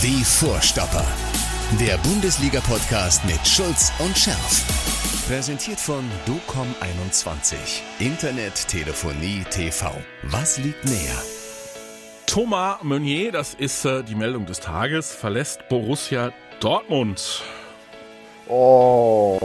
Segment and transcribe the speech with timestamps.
[0.00, 1.04] Die Vorstopper.
[1.80, 4.64] Der Bundesliga-Podcast mit Schulz und Scherf.
[5.26, 7.56] Präsentiert von DOCOM21.
[7.98, 9.90] Internet, Telefonie, TV.
[10.22, 11.20] Was liegt näher?
[12.26, 17.42] Thomas Meunier, das ist äh, die Meldung des Tages, verlässt Borussia Dortmund.
[18.46, 19.40] Oh.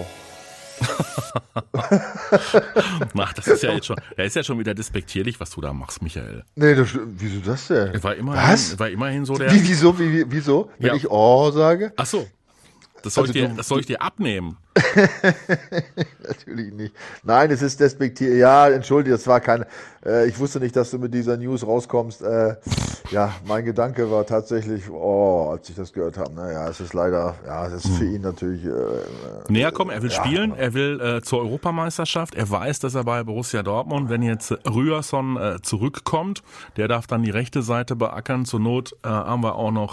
[3.17, 5.73] Ach, das ist ja jetzt schon, er ist ja schon wieder despektierlich, was du da
[5.73, 6.43] machst, Michael.
[6.55, 7.93] Nee, das, wieso das denn?
[7.93, 8.77] Er war immerhin, Was?
[8.79, 9.51] war immerhin so der.
[9.51, 10.71] Wie, wieso, wie, wie- wieso?
[10.79, 10.95] Wenn Ja.
[10.95, 11.93] ich Oh sage?
[11.95, 12.27] Ach so.
[13.01, 14.57] Das soll, Also ich dir, du- das soll ich dir abnehmen.
[16.27, 16.95] Natürlich nicht.
[17.23, 18.37] Nein, es ist despektiert.
[18.37, 19.67] Ja, entschuldige, das war keine.
[20.05, 22.21] Äh, ich wusste nicht, dass du mit dieser News rauskommst.
[22.21, 22.55] Äh,
[23.11, 26.33] ja, mein Gedanke war tatsächlich, oh, als ich das gehört habe.
[26.33, 28.65] Naja, es ist leider, ja, es ist für ihn natürlich.
[28.65, 28.71] Äh,
[29.49, 30.23] Näher kommen, er will Ja.
[30.23, 34.51] spielen, er will äh, zur Europameisterschaft, er weiß, dass er bei Borussia Dortmund, wenn jetzt
[34.67, 36.43] Rührson äh, zurückkommt,
[36.77, 39.83] der darf dann die rechte Seite beackern, zur Not äh, haben wir auch noch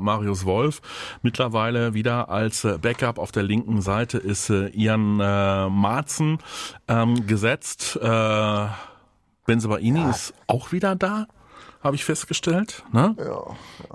[0.00, 0.80] Marius Wolf,
[1.22, 6.38] mittlerweile wieder als Backup auf der linken Seite ist Ian Marzen
[6.88, 8.66] ähm, gesetzt, äh,
[9.46, 11.26] Benzebaini ist auch wieder da,
[11.82, 13.14] habe ich festgestellt, ne?
[13.18, 13.42] ja,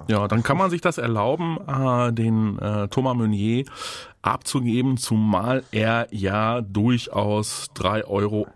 [0.08, 3.66] Ja, dann kann man sich das erlauben, äh, den äh, Thomas Meunier
[4.22, 8.48] abzugeben, zumal er ja durchaus 3,80 Euro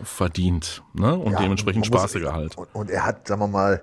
[0.00, 1.16] äh, verdient ne?
[1.16, 2.58] und Ja, dementsprechend man muss- spaßige Gehalt.
[2.58, 3.82] Und, und er hat, sagen wir mal,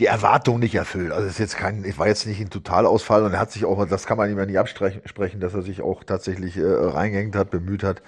[0.00, 1.12] die Erwartung nicht erfüllt.
[1.12, 3.66] Also es ist jetzt kein, es war jetzt nicht ein Totalausfall und er hat sich
[3.66, 7.36] auch, das kann man ihm ja nicht absprechen, dass er sich auch tatsächlich äh, reingehängt
[7.36, 8.02] hat, bemüht hat.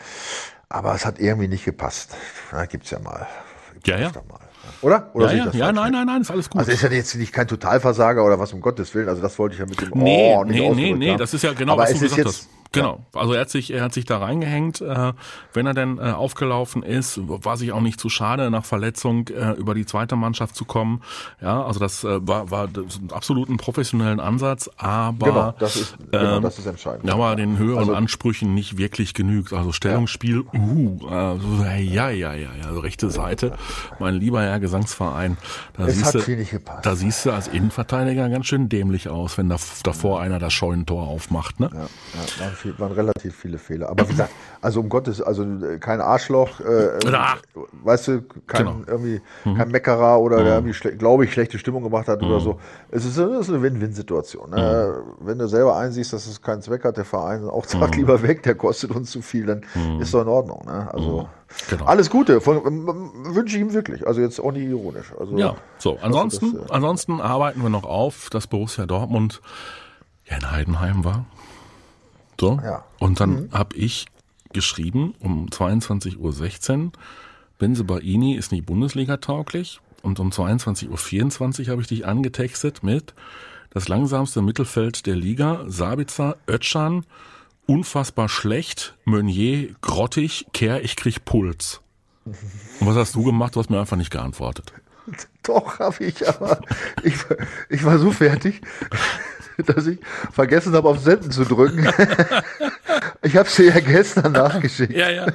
[0.71, 2.17] Aber es hat irgendwie nicht gepasst.
[2.51, 3.27] Na, gibt's ja mal.
[3.75, 4.11] Gibt's Ja, ja.
[4.11, 4.39] Mal.
[4.81, 5.11] Oder?
[5.13, 6.61] Oder Ja, ich ja, ja, nein, nein, nein, ist alles gut.
[6.61, 9.09] Also ist ja jetzt nicht kein Totalversager oder was um Gottes Willen.
[9.09, 11.43] Also das wollte ich ja mit dem Nee, Oh nicht nee, nee, nee, das ist
[11.43, 12.62] ja genau, Aber was es du ist gesagt jetzt, hast.
[12.73, 13.05] Genau.
[13.15, 15.13] Also er hat sich, er hat sich da reingehängt, äh,
[15.53, 19.53] wenn er denn äh, aufgelaufen ist, war sich auch nicht zu schade, nach Verletzung äh,
[19.53, 21.03] über die zweite Mannschaft zu kommen.
[21.41, 25.97] Ja, also das äh, war, war das einen absoluten professionellen Ansatz, aber Genau, das ist,
[26.11, 27.07] genau, ähm, das ist entscheidend.
[27.07, 29.53] Ja, aber den höheren Also- Ansprüchen nicht wirklich genügt.
[29.53, 33.53] Also Stellungsspiel, uh, also, ja, ja, ja, ja, also rechte Seite,
[33.99, 35.37] mein lieber Herr Gesangsverein,
[35.77, 36.87] da Es siehst hat du, gepasst.
[36.87, 41.07] da siehst du als Innenverteidiger ganz schön dämlich aus, wenn da, davor einer das Scheunentor
[41.07, 41.71] aufmacht, ne?
[41.73, 41.81] Ja,
[42.45, 43.89] ja viel, waren relativ viele Fehler.
[43.91, 44.31] Aber wie gesagt,
[44.61, 46.99] also um Gottes, also äh, kein Arschloch, äh,
[47.85, 48.77] weißt du, kein Genau.
[48.87, 52.59] irgendwie kein Meckerer oder der irgendwie, glaube ich, schlechte Stimmung gemacht hat oder so.
[52.91, 54.51] Es ist, es ist eine Win-Win-Situation.
[54.51, 55.03] Ne?
[55.21, 58.43] Wenn du selber einsiehst, dass es keinen Zweck hat, der Verein auch sagt, lieber weg,
[58.45, 59.63] der kostet uns zu viel, dann
[60.01, 60.63] ist doch in Ordnung.
[60.67, 60.89] Ne?
[60.93, 61.29] Also
[61.69, 61.85] Genau.
[61.85, 62.63] alles Gute, von,
[63.35, 64.07] wünsche ich ihm wirklich.
[64.07, 65.13] Also jetzt auch nicht ironisch.
[65.21, 65.99] Also, Ja, so.
[66.01, 69.43] Ansonsten, das, äh, ansonsten arbeiten wir noch auf, dass Borussia Dortmund
[70.25, 71.27] ja in Heidenheim war.
[72.43, 72.61] So.
[72.61, 72.85] Ja.
[72.99, 74.07] Und dann hab ich
[74.53, 76.93] geschrieben um 22.16 Uhr,
[77.61, 79.81] Benze Baini ist nicht Bundesliga-tauglich.
[80.03, 83.15] Und um 22.24 Uhr habe ich dich angetextet mit
[83.71, 87.07] das langsamste Mittelfeld der Liga, Sabitzer, Ötschan,
[87.67, 91.81] unfassbar schlecht, Meunier, grottig, Kehr, ich krieg Puls.
[92.25, 92.35] Und
[92.89, 93.55] was hast du gemacht?
[93.55, 94.73] Du hast mir einfach nicht geantwortet.
[95.45, 96.61] Doch, habe ich, aber
[97.05, 97.15] ich,
[97.69, 98.63] ich war so fertig,
[99.67, 99.99] dass ich
[100.33, 101.89] vergessen habe, auf Senden zu drücken.
[103.25, 104.93] Ich habe sie ja gestern nachgeschickt.
[104.93, 105.27] Ja, ja.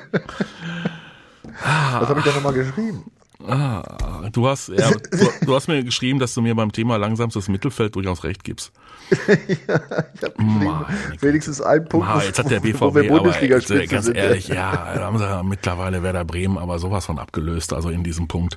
[2.00, 3.10] Was habe ich da nochmal geschrieben?
[3.46, 7.48] Ah, du hast, ja, du, du hast mir geschrieben, dass du mir beim Thema langsamstes
[7.48, 8.74] Mittelfeld durchaus recht gibst.
[9.10, 10.86] Ich habe geschrieben,
[11.22, 14.18] wenigstens einen Punkt, Ah, jetzt hat der wo wir BVB aber Bundesligaspitze ey, ganz sind.
[14.18, 18.04] ehrlich, ja, da haben sie ja mittlerweile Werder Bremen aber sowas von abgelöst, also in
[18.04, 18.56] diesem Punkt.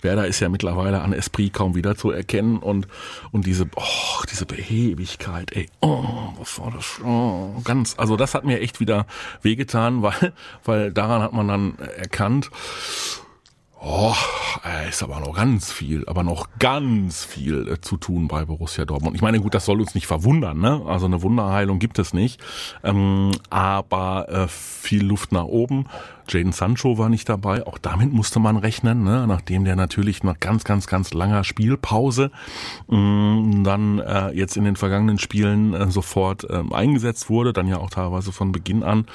[0.00, 2.88] Werder ist ja mittlerweile an Esprit kaum wieder zu erkennen und
[3.30, 6.04] und diese oh, diese Behebigkeit, ey, oh,
[6.38, 7.00] was war das?
[7.04, 9.06] Oh, ganz, also das hat mir echt wieder
[9.42, 10.32] wehgetan, weil
[10.64, 12.50] weil daran hat man dann erkannt,
[13.84, 14.14] Oh,
[14.88, 19.16] ist aber noch ganz viel, aber noch ganz viel äh, zu tun bei Borussia Dortmund.
[19.16, 20.82] Ich meine, gut, das soll uns nicht verwundern, ne?
[20.86, 22.40] Also eine Wunderheilung gibt es nicht.
[22.84, 25.86] Ähm, aber äh, viel Luft nach oben.
[26.28, 27.66] Jaden Sancho war nicht dabei.
[27.66, 29.26] Auch damit musste man rechnen, ne?
[29.26, 32.30] nachdem der natürlich nach ganz, ganz, ganz langer Spielpause
[32.88, 37.78] mh, dann äh, jetzt in den vergangenen Spielen äh, sofort ähm, eingesetzt wurde, dann ja
[37.78, 39.06] auch teilweise von Beginn an,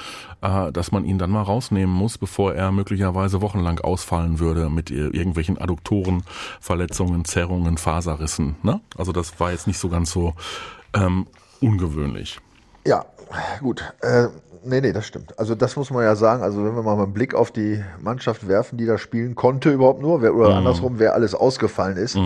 [0.42, 4.90] äh, dass man ihn dann mal rausnehmen muss, bevor er möglicherweise wochenlang ausfallen würde mit
[4.90, 6.22] äh, irgendwelchen Adduktoren,
[6.60, 8.56] Verletzungen, Zerrungen, Faserrissen.
[8.62, 8.80] Ne?
[8.96, 10.34] Also das war jetzt nicht so ganz so
[10.94, 11.26] ähm,
[11.60, 12.40] ungewöhnlich.
[12.86, 13.04] Ja,
[13.60, 13.82] gut.
[14.00, 14.28] Äh,
[14.68, 15.38] nee, nee, das stimmt.
[15.38, 16.42] Also das muss man ja sagen.
[16.42, 20.00] Also wenn wir mal einen Blick auf die Mannschaft werfen, die da spielen konnte überhaupt
[20.00, 22.16] nur, wer, oder andersrum, wer alles ausgefallen ist,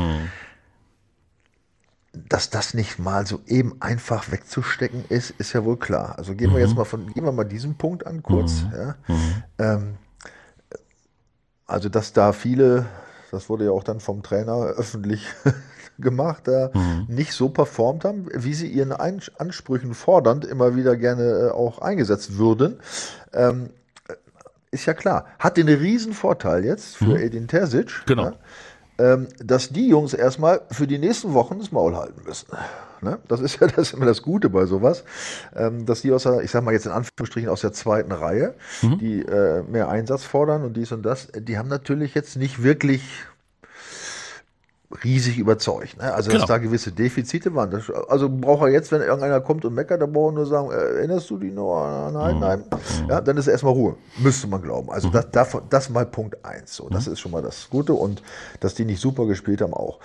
[2.12, 6.18] dass das nicht mal so eben einfach wegzustecken ist, ist ja wohl klar.
[6.18, 8.64] Also gehen wir jetzt mal von, gehen wir mal diesen Punkt an kurz.
[8.72, 8.96] Ja.
[9.58, 9.94] Ähm,
[11.66, 12.86] also dass da viele,
[13.30, 15.26] das wurde ja auch dann vom Trainer öffentlich
[15.98, 17.06] gemacht, da mhm.
[17.08, 22.38] nicht so performt haben, wie sie ihren Ansprüchen fordernd immer wieder gerne äh, auch eingesetzt
[22.38, 22.80] würden.
[23.32, 23.70] Ähm,
[24.70, 25.26] ist ja klar.
[25.38, 27.16] Hat den riesen Vorteil jetzt für mhm.
[27.16, 28.06] Edin Terzic.
[28.06, 28.24] Genau.
[28.24, 28.34] Ja,
[28.98, 32.48] ähm, dass die Jungs erstmal für die nächsten Wochen das Maul halten müssen.
[33.00, 33.18] Ne?
[33.26, 35.04] Das ist ja das ist immer das Gute bei sowas,
[35.56, 38.54] ähm, dass die aus der, ich sag mal jetzt in Anführungsstrichen aus der zweiten Reihe,
[38.82, 38.98] mhm.
[38.98, 43.02] die äh, mehr Einsatz fordern und dies und das, die haben natürlich jetzt nicht wirklich
[45.04, 45.98] riesig überzeugt.
[45.98, 46.12] Ne?
[46.12, 46.40] Also, genau.
[46.40, 47.70] dass da gewisse Defizite waren.
[47.70, 50.70] Das, also braucht er jetzt, wenn irgendeiner kommt und meckert, dann braucht er nur sagen,
[50.70, 52.60] äh, erinnerst du dich noch an Heidenheim?
[52.60, 53.08] Mhm.
[53.08, 53.96] Ja, dann ist erstmal Ruhe.
[54.18, 54.90] Müsste man glauben.
[54.90, 55.12] Also mhm.
[55.12, 56.76] das, das, das mal Punkt eins.
[56.76, 57.12] So, das mhm.
[57.14, 58.22] ist schon mal das Gute und
[58.60, 59.98] dass die nicht super gespielt haben auch.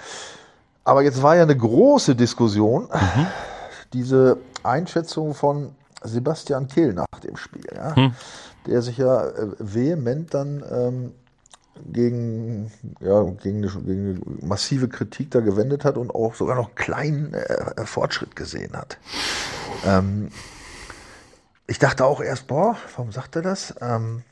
[0.83, 3.27] Aber jetzt war ja eine große Diskussion, mhm.
[3.93, 7.93] diese Einschätzung von Sebastian Kehl nach dem Spiel, ja?
[7.95, 8.13] Mhm.
[8.65, 11.11] der sich ja äh, vehement dann ähm,
[11.85, 16.75] gegen, ja, gegen, eine, gegen eine massive Kritik da gewendet hat und auch sogar noch
[16.75, 18.97] kleinen äh, Fortschritt gesehen hat.
[19.85, 20.29] Ähm,
[21.67, 23.75] ich dachte auch erst, boah, warum sagt er das?
[23.81, 24.23] Ähm,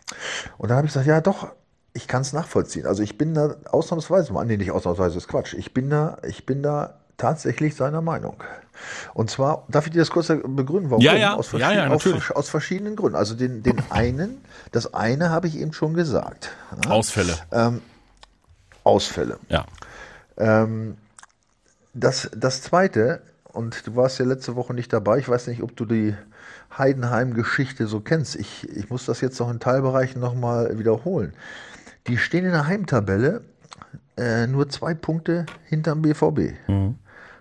[0.57, 1.50] und dann habe ich gesagt, ja doch,
[1.94, 2.86] ich kann es nachvollziehen.
[2.86, 5.53] Also ich bin da ausnahmsweise, nee, nicht ausnahmsweise, ist Quatsch.
[5.53, 8.44] Ich bin da, ich bin da tatsächlich seiner Meinung.
[9.13, 11.01] Und zwar, darf ich dir das kurz begründen, warum?
[11.01, 13.15] Ja, ja, aus, ja, ja, aus, aus, verschiedenen Gründen.
[13.15, 14.41] Also den, den einen,
[14.71, 16.51] das eine habe ich eben schon gesagt.
[16.83, 16.91] Ja?
[16.91, 17.35] Ausfälle.
[17.51, 17.81] Ähm,
[18.83, 19.39] Ausfälle.
[19.50, 19.65] Ja.
[20.38, 20.97] Ähm,
[21.94, 25.75] das, das zweite, und du warst ja letzte Woche nicht dabei, ich weiß nicht, ob
[25.75, 26.15] du die
[26.77, 28.35] Heidenheim-Geschichte so kennst.
[28.35, 31.33] Ich, ich muss das jetzt noch in Teilbereichen nochmal wiederholen.
[32.07, 33.41] Die stehen in der Heimtabelle
[34.18, 36.53] äh, nur zwei Punkte hinterm BVB.
[36.68, 36.95] Mhm.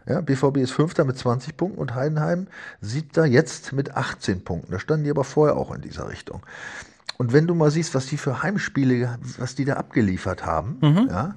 [0.07, 2.47] Ja, BVB ist Fünfter mit 20 Punkten und Heidenheim
[2.81, 4.73] Siebter jetzt mit 18 Punkten.
[4.73, 6.45] Da standen die aber vorher auch in dieser Richtung.
[7.17, 11.09] Und wenn du mal siehst, was die für Heimspiele, was die da abgeliefert haben, mhm.
[11.09, 11.35] ja,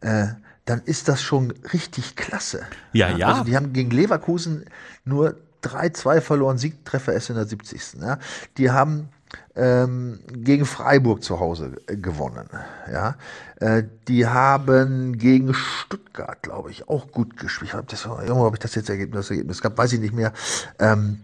[0.00, 0.28] äh,
[0.64, 2.62] dann ist das schon richtig klasse.
[2.92, 3.28] Ja, ja.
[3.28, 4.64] Also die haben gegen Leverkusen
[5.04, 8.00] nur 3-2 verloren, Siegtreffer erst in der 70.
[8.00, 8.18] Ja.
[8.56, 9.08] Die haben
[9.54, 12.48] ähm, gegen Freiburg zu Hause äh, gewonnen.
[12.90, 13.16] Ja,
[13.60, 17.74] äh, die haben gegen Stuttgart, glaube ich, auch gut gespielt.
[17.74, 20.32] Hab das, irgendwo habe ich das jetzt Ergebnis, das Ergebnis gab, weiß ich nicht mehr.
[20.78, 21.20] Ähm,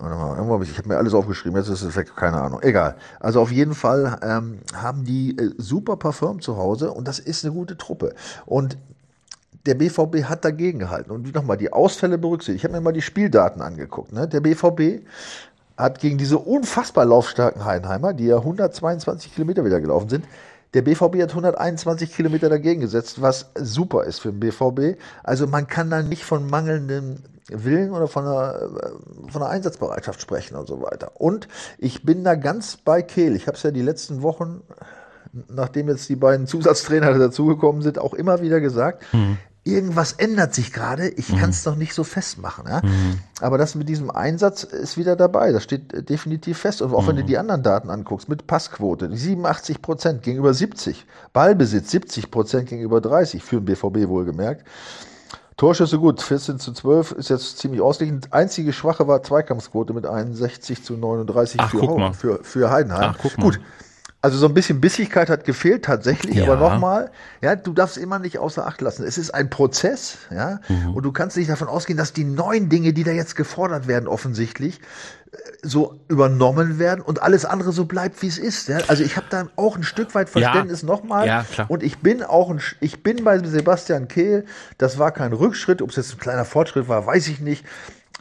[0.00, 2.60] habe ich, ich habe mir alles aufgeschrieben, jetzt ist es weg, keine Ahnung.
[2.62, 2.96] Egal.
[3.18, 7.44] Also auf jeden Fall ähm, haben die äh, super Parfum zu Hause und das ist
[7.44, 8.14] eine gute Truppe.
[8.46, 8.78] Und
[9.66, 11.10] der BVB hat dagegen gehalten.
[11.10, 12.60] Und nochmal, die Ausfälle berücksichtigt.
[12.60, 14.12] Ich habe mir mal die Spieldaten angeguckt.
[14.12, 14.26] Ne?
[14.26, 15.04] Der BVB
[15.78, 20.24] hat gegen diese unfassbar laufstarken Heidenheimer, die ja 122 Kilometer wieder gelaufen sind,
[20.74, 25.00] der BVB hat 121 Kilometer dagegen gesetzt, was super ist für den BVB.
[25.22, 27.16] Also man kann da nicht von mangelndem
[27.48, 31.12] Willen oder von einer, äh, von einer Einsatzbereitschaft sprechen und so weiter.
[31.14, 31.48] Und
[31.78, 33.34] ich bin da ganz bei Kehl.
[33.34, 34.60] Ich habe es ja die letzten Wochen,
[35.48, 39.04] nachdem jetzt die beiden Zusatztrainer dazugekommen sind, auch immer wieder gesagt.
[39.14, 39.38] Mhm
[39.68, 41.38] irgendwas ändert sich gerade, ich mhm.
[41.38, 42.64] kann es noch nicht so festmachen.
[42.66, 42.80] Ja?
[42.82, 43.18] Mhm.
[43.40, 46.82] Aber das mit diesem Einsatz ist wieder dabei, das steht äh, definitiv fest.
[46.82, 47.08] Und auch mhm.
[47.08, 47.26] wenn du mhm.
[47.26, 53.42] die anderen Daten anguckst, mit Passquote, 87 Prozent gegenüber 70, Ballbesitz 70 Prozent gegenüber 30,
[53.42, 54.64] für den BVB wohlgemerkt.
[55.58, 58.20] Torschüsse gut, 14 zu 12 ist jetzt ziemlich ausgeglichen.
[58.30, 63.16] Einzige Schwache war Zweikampfquote mit 61 zu 39 Ach, für, für, für Heidenheim.
[63.18, 63.58] Ach, gut,
[64.20, 66.44] also so ein bisschen Bissigkeit hat gefehlt tatsächlich, ja.
[66.44, 67.10] aber nochmal,
[67.40, 69.04] ja, du darfst immer nicht außer Acht lassen.
[69.04, 70.94] Es ist ein Prozess, ja, mhm.
[70.94, 74.08] und du kannst nicht davon ausgehen, dass die neuen Dinge, die da jetzt gefordert werden,
[74.08, 74.80] offensichtlich
[75.30, 78.66] äh, so übernommen werden und alles andere so bleibt, wie es ist.
[78.68, 78.78] Ja?
[78.88, 80.88] Also ich habe da auch ein Stück weit Verständnis ja.
[80.88, 81.26] nochmal.
[81.28, 81.44] Ja.
[81.68, 84.46] Und ich bin auch ein, ich bin bei Sebastian Kehl.
[84.78, 87.64] Das war kein Rückschritt, ob es jetzt ein kleiner Fortschritt war, weiß ich nicht.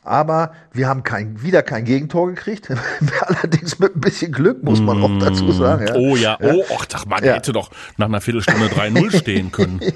[0.08, 2.70] Aber wir haben kein, wieder kein Gegentor gekriegt.
[3.22, 5.88] Allerdings mit ein bisschen Glück, muss man auch dazu sagen.
[5.88, 5.96] Ja.
[5.96, 7.34] Oh ja, oh, ach, ach man ja.
[7.34, 9.80] hätte doch nach einer Viertelstunde 3-0 stehen können.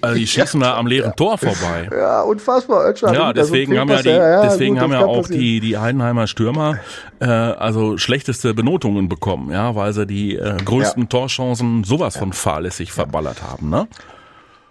[0.00, 0.72] Also die schießen ja.
[0.72, 1.88] da am leeren Tor vorbei.
[1.90, 2.88] Ja, unfassbar.
[2.88, 6.26] Özcan, ja, deswegen so haben ja, die, deswegen gut, haben ja auch die, die Heidenheimer
[6.26, 6.78] Stürmer
[7.20, 12.92] äh, also schlechteste Benotungen bekommen, ja, weil sie die äh, größten Torchancen sowas von fahrlässig
[12.92, 13.88] verballert haben, ne?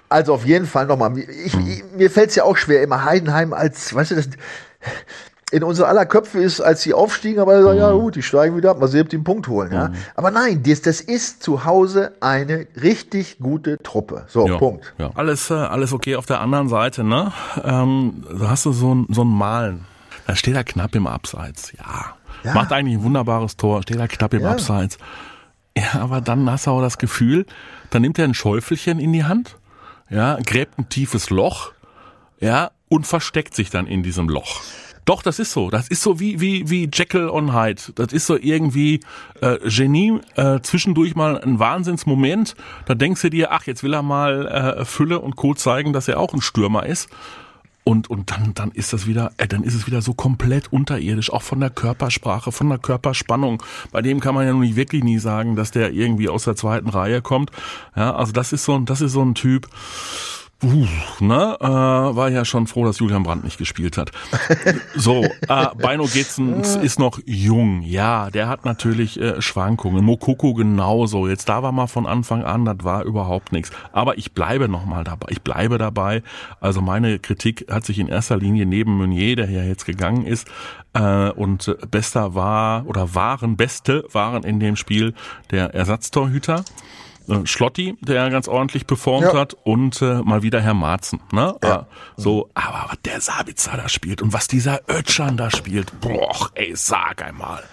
[0.09, 1.17] Also auf jeden Fall nochmal.
[1.17, 4.29] Ich, ich, mir fällt es ja auch schwer, immer Heidenheim als, weißt du, das,
[5.51, 7.77] in unser aller Köpfe ist, als sie aufstiegen, aber mhm.
[7.77, 9.71] ja gut, die steigen wieder ab, mal sehen, ob die einen Punkt holen.
[9.71, 9.89] Ja?
[9.89, 9.95] Mhm.
[10.15, 14.25] Aber nein, das, das ist zu Hause eine richtig gute Truppe.
[14.27, 14.93] So, ja, Punkt.
[14.97, 15.11] Ja.
[15.15, 17.31] Alles, äh, alles okay auf der anderen Seite, ne?
[17.63, 19.85] Ähm, da hast du so ein, so ein Malen.
[20.27, 21.71] Da steht er knapp im Abseits.
[21.73, 22.15] Ja.
[22.43, 22.53] ja.
[22.53, 24.51] Macht eigentlich ein wunderbares Tor, steht er knapp im ja.
[24.51, 24.97] Abseits.
[25.77, 27.45] Ja, aber dann hast du auch das Gefühl,
[27.91, 29.57] dann nimmt er ein Schäufelchen in die Hand
[30.09, 31.71] ja, gräbt ein tiefes Loch,
[32.39, 34.61] ja, und versteckt sich dann in diesem Loch.
[35.05, 35.69] Doch, das ist so.
[35.69, 37.81] Das ist so wie wie wie Jekyll on Hyde.
[37.93, 39.01] Das ist so irgendwie
[39.39, 42.55] äh, Genie äh, zwischendurch mal ein Wahnsinnsmoment.
[42.85, 46.07] Da denkst du dir, ach, jetzt will er mal äh, Fülle und Co zeigen, dass
[46.07, 47.09] er auch ein Stürmer ist.
[47.87, 51.31] Und, und dann, dann ist das wieder, äh, dann ist es wieder so komplett unterirdisch,
[51.31, 53.61] auch von der Körpersprache, von der Körperspannung.
[53.91, 56.55] Bei dem kann man ja nun nicht wirklich nie sagen, dass der irgendwie aus der
[56.55, 57.51] zweiten Reihe kommt.
[57.95, 59.67] Ja, also das ist so ein, das ist so ein Typ.
[60.63, 60.87] Uh,
[61.19, 64.11] ne, äh, war ja schon froh, dass Julian Brandt nicht gespielt hat.
[64.95, 70.03] So, äh, Beino Getzens ist noch jung, ja, der hat natürlich äh, Schwankungen.
[70.03, 71.27] Mokoko genauso.
[71.27, 73.71] Jetzt da war mal von Anfang an, das war überhaupt nichts.
[73.91, 75.27] Aber ich bleibe noch mal dabei.
[75.31, 76.23] Ich bleibe dabei.
[76.61, 80.47] Also meine Kritik hat sich in erster Linie neben Meunier, der ja jetzt gegangen ist,
[80.93, 85.13] äh, und bester war oder waren beste waren in dem Spiel
[85.51, 86.63] der Ersatztorhüter.
[87.29, 89.39] Äh, Schlotti, der ganz ordentlich performt Ja.
[89.39, 91.19] hat und äh, mal wieder Herr Marzen.
[91.31, 91.55] Ne?
[91.63, 91.75] Ja.
[91.81, 91.83] Äh,
[92.17, 96.73] so, aber was der Sabitzer da spielt und was dieser Ötschan da spielt, boah, ey,
[96.75, 97.63] sag einmal.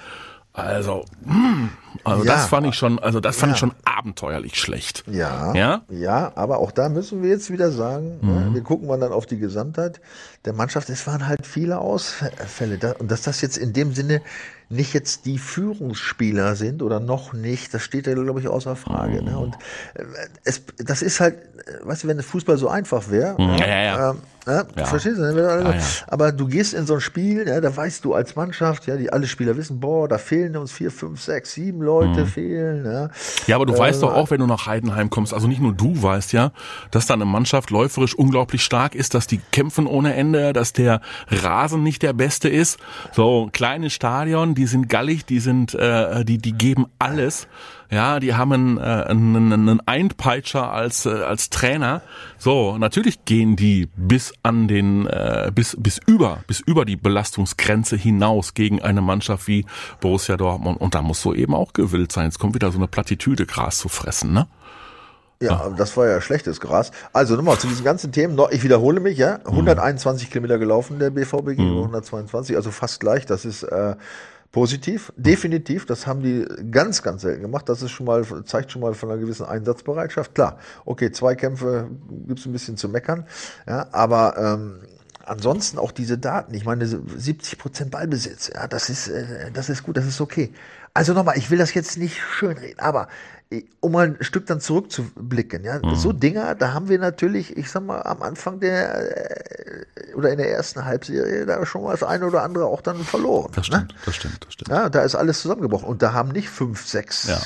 [0.55, 1.69] Also, mm,
[2.05, 2.35] also Ja.
[2.35, 5.03] das fand ich schon, also das fand ich schon abenteuerlich schlecht.
[5.07, 5.81] Ja, Ja?
[5.89, 9.25] ja, aber auch da müssen wir jetzt wieder sagen, ne, wir gucken mal dann auf
[9.25, 10.03] die Gesamtheit
[10.45, 10.91] der Mannschaft.
[10.91, 12.77] Es waren halt viele Ausfälle.
[12.77, 14.21] Da- Und dass das jetzt in dem Sinne
[14.73, 19.23] nicht jetzt die Führungsspieler sind oder noch nicht, das steht ja, glaube ich, außer Frage.
[19.23, 19.39] Ne?
[19.39, 19.55] Und
[19.95, 20.05] äh,
[20.45, 23.83] es, das ist halt, äh, weißt du, wenn der Fußball so einfach wäre, Ja, ja,
[23.83, 24.11] ja.
[24.11, 24.85] ähm, ja, Ja.
[24.87, 25.23] verstehst du?
[25.23, 25.41] ne?
[25.41, 25.81] Ja, ja.
[26.09, 29.13] Aber du gehst in so ein Spiel, ja, da weißt du als Mannschaft, ja, die
[29.13, 32.85] alle Spieler wissen, boah, da fehlen uns vier, fünf, sechs, sieben Leute fehlen.
[32.85, 33.09] Ja,
[33.47, 35.73] Ja, aber du Äh, weißt doch auch, wenn du nach Heidenheim kommst, also nicht nur
[35.73, 36.53] du weißt ja,
[36.91, 41.01] dass da eine Mannschaft läuferisch unglaublich stark ist, dass die kämpfen ohne Ende, dass der
[41.29, 42.79] Rasen nicht der beste ist.
[43.13, 47.47] So kleines Stadion, die sind gallig, die sind, äh, die die geben alles.
[47.93, 52.01] Ja, die haben einen, äh, einen, einen Einpeitscher als äh, als Trainer.
[52.39, 57.97] So, natürlich gehen die bis an den äh, bis bis über bis über die Belastungsgrenze
[57.97, 59.67] hinaus gegen eine Mannschaft wie
[60.01, 62.25] Borussia Dortmund und da musst du eben auch gewillt sein.
[62.25, 64.49] Jetzt kommt wieder so eine Plattitüde Gras zu fressen, ne?
[65.43, 66.93] Ja, das war ja schlechtes Gras.
[67.13, 68.37] Also nochmal zu diesen ganzen Themen.
[68.37, 69.41] Noch, ich wiederhole mich, ja.
[69.45, 73.27] 121 Kilometer gelaufen der BVB gegen 122, also fast gleich.
[73.27, 73.97] Das ist äh,
[74.53, 75.87] positiv, definitiv.
[75.87, 77.69] Das haben die ganz, ganz selten gemacht.
[77.69, 80.35] Das ist schon mal zeigt schon mal von einer gewissen Einsatzbereitschaft.
[80.35, 81.89] Klar, okay, zwei Kämpfe
[82.27, 83.27] gibt's ein bisschen zu meckern,
[83.67, 84.81] ja, aber ähm,
[85.25, 89.85] Ansonsten auch diese Daten, ich meine 70 Prozent Ballbesitz, ja, das ist, äh, das ist
[89.85, 90.53] gut, das ist okay.
[90.95, 93.09] Also nochmal, ich will das jetzt nicht schönreden, aber
[93.51, 95.95] äh, um mal ein Stück dann zurückzublicken, ja, Mhm.
[95.95, 100.37] so Dinger, da haben wir natürlich, ich sag mal, am Anfang der äh, oder in
[100.37, 103.51] der ersten Halbserie da schon mal das eine oder andere auch dann verloren.
[103.55, 103.77] Das ne?
[103.77, 104.69] stimmt, das stimmt, das stimmt.
[104.71, 105.89] Ja, da ist alles zusammengebrochen.
[105.89, 107.41] Und da haben nicht fünf, sechs Ja.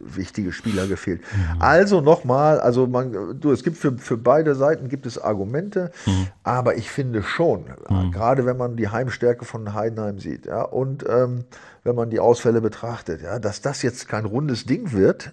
[0.00, 1.22] wichtige Spieler gefehlt.
[1.60, 5.92] Also nochmal, also man, du, es gibt für, für beide Seiten gibt es Argumente,
[6.42, 11.04] aber ich finde schon, äh, gerade wenn man die Heimstärke von Heidenheim sieht, ja, und
[11.08, 11.44] ähm,
[11.88, 15.32] wenn man die Ausfälle betrachtet, ja, dass das jetzt kein rundes Ding wird,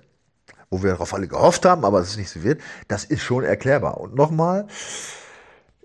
[0.69, 3.99] wo wir darauf alle gehofft haben, aber es nicht so wird, das ist schon erklärbar.
[3.99, 4.67] Und nochmal,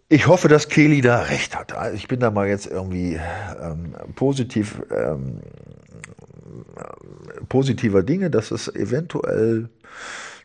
[0.09, 1.73] ich hoffe, dass Kelly da recht hat.
[1.77, 3.21] Also Ich bin da mal jetzt irgendwie
[3.61, 5.41] ähm, positiv, ähm,
[6.77, 9.69] äh, positiver Dinge, dass es eventuell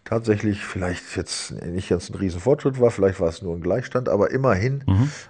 [0.05, 4.31] tatsächlich vielleicht jetzt nicht ganz ein Riesenfortschritt war, vielleicht war es nur ein Gleichstand, aber
[4.31, 4.83] immerhin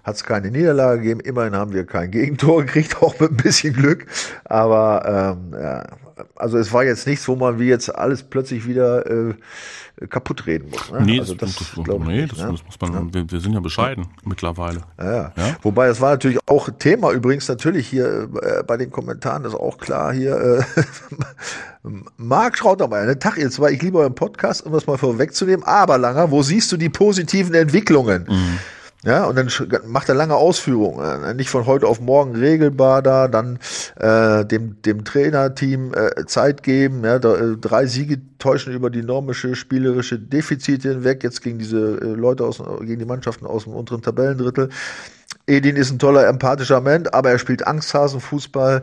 [0.03, 3.73] hat es keine Niederlage gegeben, immerhin haben wir kein Gegentor gekriegt, auch mit ein bisschen
[3.73, 4.05] Glück,
[4.43, 5.87] aber ähm, ja,
[6.35, 9.33] also es war jetzt nichts, wo man wie jetzt alles plötzlich wieder äh,
[10.09, 10.91] kaputt reden muss.
[10.91, 11.01] Ne?
[11.01, 12.51] Nee, also das, das, ich nee nicht, das, ne?
[12.51, 14.81] das muss man, wir, wir sind ja bescheiden mittlerweile.
[14.97, 15.31] Ja, ja.
[15.35, 15.57] Ja?
[15.61, 19.77] Wobei es war natürlich auch Thema übrigens natürlich hier äh, bei den Kommentaren ist auch
[19.77, 20.83] klar hier äh,
[22.17, 23.19] Marc Schrautermeier, ne?
[23.19, 26.71] Tag ihr zwei, ich liebe euren Podcast, um das mal vorwegzunehmen, aber Langer, wo siehst
[26.71, 28.25] du die positiven Entwicklungen?
[29.05, 29.51] Ja, und dann
[29.85, 33.59] macht er lange Ausführungen, äh, nicht von heute auf morgen regelbar da, dann
[33.99, 39.53] äh, dem, dem Trainerteam äh, Zeit geben, ja, äh, drei Siege täuschen über die normische
[39.53, 44.01] spielerische Defizite hinweg, jetzt gegen diese äh, Leute aus, gegen die Mannschaften aus dem unteren
[44.01, 44.69] Tabellendrittel.
[45.45, 48.81] Edin ist ein toller, empathischer Mensch, aber er spielt Angsthasenfußball,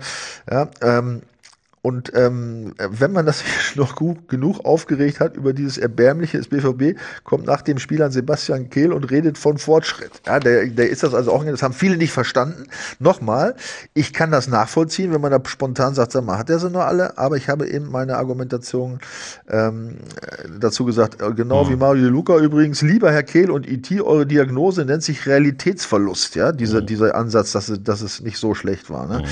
[0.48, 1.22] ja, ähm,
[1.84, 3.42] und ähm, wenn man das
[3.74, 8.12] noch gut genug aufgeregt hat über dieses Erbärmliche des BVB, kommt nach dem Spiel an
[8.12, 10.22] Sebastian Kehl und redet von Fortschritt.
[10.24, 12.68] Ja, der, der ist das also auch, das haben viele nicht verstanden.
[13.00, 13.56] Nochmal,
[13.94, 16.82] ich kann das nachvollziehen, wenn man da spontan sagt, sag mal, hat er sie noch
[16.82, 17.18] alle?
[17.18, 19.00] Aber ich habe eben meine Argumentation
[19.48, 19.96] ähm,
[20.60, 24.84] dazu gesagt, äh, genau wie Mario Luca übrigens, lieber Herr Kehl und IT, eure Diagnose
[24.84, 29.08] nennt sich Realitätsverlust, ja, dieser, dieser Ansatz, dass es, dass es nicht so schlecht war.
[29.08, 29.24] Ne?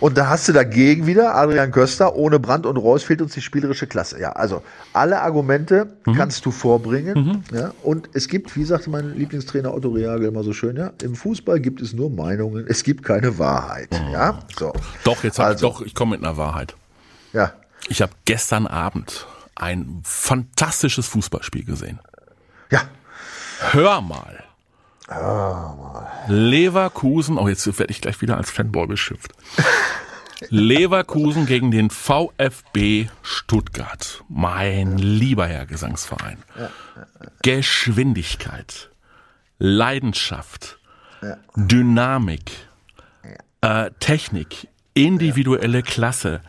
[0.00, 3.42] Und da hast du dagegen wieder Adrian Köster, ohne Brand und Reus fehlt uns die
[3.42, 4.18] spielerische Klasse.
[4.18, 4.62] Ja, also
[4.94, 6.14] alle Argumente mhm.
[6.14, 7.42] kannst du vorbringen.
[7.50, 7.56] Mhm.
[7.56, 11.14] Ja, und es gibt, wie sagte mein Lieblingstrainer Otto Reagel immer so schön, ja, im
[11.14, 13.90] Fußball gibt es nur Meinungen, es gibt keine Wahrheit.
[13.92, 14.12] Mhm.
[14.12, 14.72] Ja, so.
[15.04, 16.74] Doch, jetzt also, ich, doch, ich komme mit einer Wahrheit.
[17.34, 17.52] Ja.
[17.88, 21.98] Ich habe gestern Abend ein fantastisches Fußballspiel gesehen.
[22.70, 22.82] Ja.
[23.72, 24.39] Hör mal.
[26.28, 29.32] Leverkusen, oh jetzt werde ich gleich wieder als Fanboy beschimpft.
[30.48, 34.24] Leverkusen gegen den VfB Stuttgart.
[34.28, 36.38] Mein lieber Herr Gesangsverein.
[37.42, 38.90] Geschwindigkeit,
[39.58, 40.78] Leidenschaft,
[41.56, 42.52] Dynamik,
[43.60, 46.40] äh, Technik, individuelle Klasse,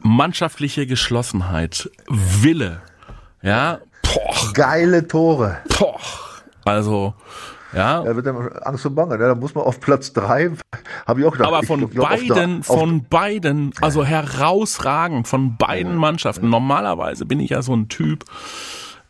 [0.00, 2.82] mannschaftliche Geschlossenheit, Wille,
[3.42, 4.52] ja, Poch.
[4.54, 5.58] geile Tore.
[5.68, 6.42] Poch.
[6.64, 7.14] Also
[7.72, 8.02] ja.
[8.02, 9.18] Da wird dann Angst und Bange.
[9.18, 9.26] Ne?
[9.26, 10.50] Da muss man auf Platz drei,
[11.06, 11.48] habe ich auch gedacht.
[11.48, 16.48] Aber von ich, glaub, beiden, der, von beiden, also herausragend von beiden Mannschaften.
[16.48, 18.24] Normalerweise bin ich ja so ein Typ,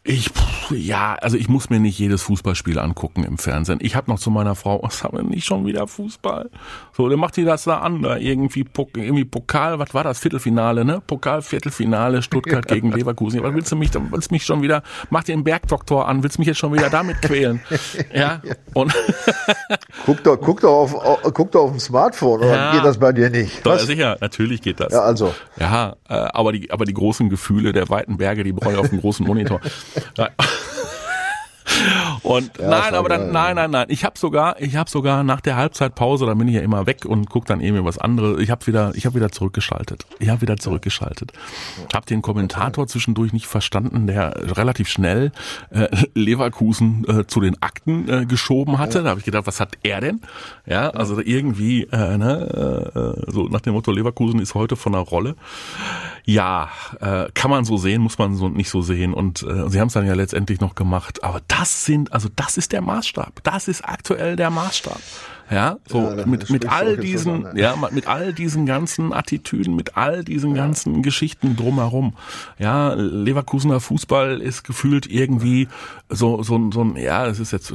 [0.05, 0.31] ich,
[0.71, 3.79] ja, also ich muss mir nicht jedes Fußballspiel angucken im Fernsehen.
[3.83, 6.51] Ich habe noch zu meiner Frau, was haben wir nicht schon wieder Fußball?
[6.97, 8.65] So, dann macht die das da an, da irgendwie,
[8.97, 10.19] irgendwie Pokal, was war das?
[10.19, 11.03] Viertelfinale, ne?
[11.07, 13.43] Pokal, Viertelfinale, Stuttgart gegen Leverkusen.
[13.43, 16.41] Was willst du mich, willst mich schon wieder, mach dir den Bergdoktor an, willst du
[16.41, 17.61] mich jetzt schon wieder damit quälen?
[18.15, 18.41] Ja,
[18.75, 18.95] und.
[20.07, 23.13] guck doch, guck doch auf, guck doch auf dem Smartphone, oder ja, geht das bei
[23.13, 23.65] dir nicht?
[23.65, 24.93] Doch, sicher, natürlich geht das.
[24.93, 25.35] Ja, also.
[25.59, 28.89] Ja, äh, aber die, aber die großen Gefühle der weiten Berge, die brauche ich auf
[28.89, 29.61] dem großen Monitor.
[30.17, 30.31] Nein.
[32.23, 33.87] Und ja, nein, aber dann, nein, nein, nein.
[33.91, 37.05] Ich habe sogar, ich habe sogar nach der Halbzeitpause, da bin ich ja immer weg
[37.05, 38.41] und guck dann irgendwie was anderes.
[38.41, 40.07] Ich habe wieder, ich habe wieder zurückgeschaltet.
[40.19, 41.33] Ich habe wieder zurückgeschaltet.
[41.93, 45.33] Hab den Kommentator zwischendurch nicht verstanden, der relativ schnell
[45.71, 49.03] äh, Leverkusen äh, zu den Akten äh, geschoben hatte.
[49.03, 50.21] Da habe ich gedacht, was hat er denn?
[50.67, 55.03] Ja, also irgendwie, äh, ne, äh, so nach dem Motto Leverkusen ist heute von der
[55.03, 55.37] Rolle.
[56.29, 56.69] Ja,
[57.01, 59.15] äh, kann man so sehen, muss man so nicht so sehen.
[59.15, 61.25] Und äh, sie haben es dann ja letztendlich noch gemacht.
[61.25, 63.43] Aber das sind, also das ist der Maßstab.
[63.45, 65.01] Das ist aktuell der Maßstab.
[65.51, 69.97] Ja, so ja, mit, mit all diesen, an, ja, mit all diesen ganzen Attitüden, mit
[69.97, 70.63] all diesen ja.
[70.63, 72.15] ganzen Geschichten drumherum.
[72.59, 75.69] Ja, Leverkusener Fußball ist gefühlt irgendwie
[76.11, 77.73] so, so, so ein, ja, es ist jetzt,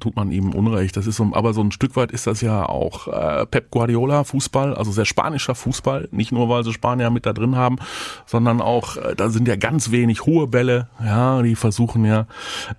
[0.00, 2.66] tut man ihm Unrecht, das ist so, aber so ein Stück weit ist das ja
[2.66, 7.26] auch äh, Pep Guardiola Fußball, also sehr spanischer Fußball, nicht nur weil sie Spanier mit
[7.26, 7.76] da drin haben,
[8.24, 12.26] sondern auch, äh, da sind ja ganz wenig hohe Bälle, ja, die versuchen ja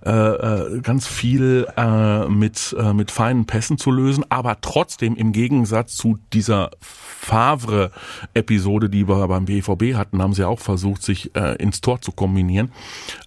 [0.04, 5.32] äh, äh, ganz viel äh, mit, äh, mit feinen Pässen zu lösen aber trotzdem im
[5.32, 11.56] Gegensatz zu dieser Favre-Episode, die wir beim BVB hatten, haben sie auch versucht, sich äh,
[11.56, 12.72] ins Tor zu kombinieren.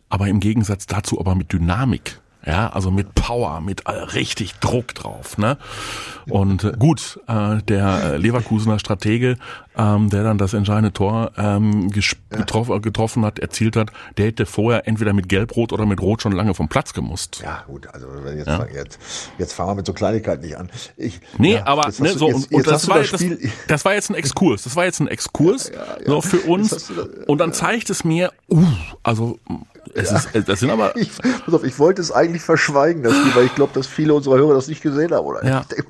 [0.10, 2.22] Aber im Gegensatz dazu aber mit Dynamik.
[2.46, 5.38] Ja, also mit Power, mit äh, richtig Druck drauf.
[5.40, 5.58] Ne?
[6.30, 9.38] Und äh, gut, äh, der äh, Leverkusener Stratege,
[9.76, 14.46] ähm, der dann das entscheidende Tor ähm, getroffen, äh, getroffen hat, erzielt hat, der hätte
[14.46, 17.42] vorher entweder mit Gelb-Rot oder mit Rot schon lange vom Platz gemusst.
[17.44, 18.66] Ja, gut, also jetzt, ja.
[18.74, 19.00] jetzt,
[19.40, 20.70] jetzt fangen wir mit so Kleinigkeiten nicht an.
[20.98, 23.24] Ich, nee, ja, aber ne, so, jetzt, und, und das, war, das, das,
[23.68, 24.64] das, war jetzt ein Exkurs.
[24.64, 26.92] Das war jetzt ein Exkurs ja, so für uns.
[27.26, 28.64] und dann zeigt es mir, uh,
[29.02, 29.40] also
[29.94, 30.18] es ja.
[30.18, 30.96] ist, das sind aber.
[31.06, 31.12] Ich,
[31.46, 34.38] pass auf, ich wollte es eigentlich verschweigen, das Spiel, weil ich glaube, dass viele unserer
[34.38, 35.26] Hörer das nicht gesehen haben.
[35.26, 35.46] Oder?
[35.46, 35.66] Ja.
[35.76, 35.84] Ich,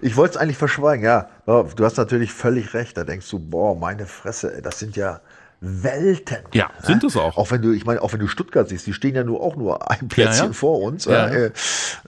[0.00, 1.28] ich wollte es eigentlich verschweigen, ja.
[1.46, 2.96] Du hast natürlich völlig recht.
[2.96, 5.20] Da denkst du, boah, meine Fresse, das sind ja
[5.60, 6.38] Welten.
[6.54, 7.36] Ja, sind es auch.
[7.36, 9.56] Auch wenn du, ich meine, auch wenn du Stuttgart siehst, die stehen ja nur auch
[9.56, 10.52] nur ein Plätzchen ja, ja.
[10.52, 11.50] vor uns, äh,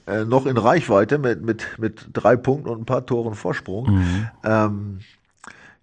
[0.06, 3.90] äh, noch in Reichweite mit, mit, mit drei Punkten und ein paar Toren Vorsprung.
[3.90, 4.28] Mhm.
[4.42, 5.00] Ähm,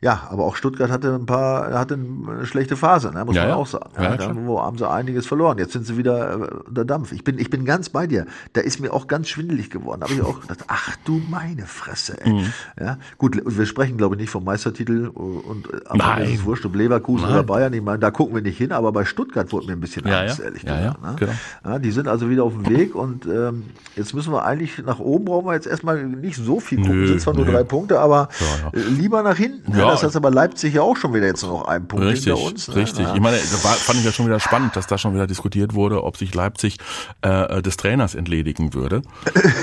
[0.01, 3.49] ja, aber auch Stuttgart hatte ein paar, hatte eine schlechte Phase, ne, muss ja, man
[3.49, 3.55] ja.
[3.55, 3.89] auch sagen.
[3.97, 5.57] Ja, da haben sie einiges verloren.
[5.57, 7.11] Jetzt sind sie wieder äh, unter Dampf.
[7.11, 8.25] Ich bin, ich bin ganz bei dir.
[8.53, 9.99] Da ist mir auch ganz schwindelig geworden.
[9.99, 12.17] Da habe ich auch gedacht, ach du meine Fresse.
[12.21, 12.31] Ey.
[12.31, 12.53] Mhm.
[12.79, 16.23] Ja, gut, wir sprechen glaube ich nicht vom Meistertitel und am Nein.
[16.23, 17.33] ist es wurscht, ob Leverkusen Nein.
[17.33, 17.73] oder Bayern.
[17.73, 20.39] Ich meine, da gucken wir nicht hin, aber bei Stuttgart wurde mir ein bisschen Angst,
[20.39, 21.01] ehrlich gesagt.
[21.01, 21.15] Ne?
[21.17, 21.77] Genau.
[21.79, 23.65] Die sind also wieder auf dem Weg und ähm,
[23.97, 27.01] jetzt müssen wir eigentlich nach oben brauchen wir jetzt erstmal nicht so viel gucken.
[27.01, 27.43] Nö, sind zwar nö.
[27.43, 28.29] nur drei Punkte, aber
[28.73, 29.77] lieber nach hinten.
[29.77, 29.88] Ja.
[29.91, 32.67] Das heißt aber Leipzig ja auch schon wieder jetzt noch einen Punkt richtig, hinter uns.
[32.67, 32.75] Ne?
[32.75, 35.27] Richtig, ich meine, da war, fand ich ja schon wieder spannend, dass da schon wieder
[35.27, 36.77] diskutiert wurde, ob sich Leipzig
[37.21, 39.01] äh, des Trainers entledigen würde.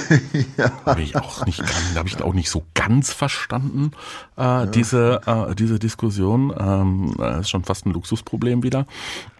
[0.56, 0.70] ja.
[0.84, 1.62] Habe ich auch nicht,
[1.94, 3.92] habe ich auch nicht so ganz verstanden
[4.36, 4.66] äh, ja.
[4.66, 6.54] diese äh, diese Diskussion.
[6.58, 8.86] Ähm, das ist schon fast ein Luxusproblem wieder.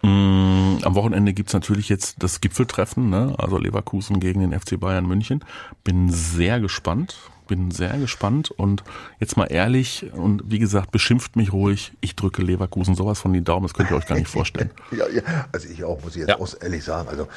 [0.01, 3.35] Mm, am Wochenende gibt's natürlich jetzt das Gipfeltreffen, ne?
[3.37, 5.43] also Leverkusen gegen den FC Bayern München.
[5.83, 8.83] Bin sehr gespannt bin sehr gespannt und
[9.19, 11.93] jetzt mal ehrlich und wie gesagt, beschimpft mich ruhig.
[12.01, 14.71] Ich drücke Leverkusen sowas von die Daumen, das könnt ihr euch gar nicht vorstellen.
[14.91, 16.39] ja, ja, also ich auch, muss ich jetzt ja.
[16.39, 17.09] auch ehrlich sagen.
[17.09, 17.27] Also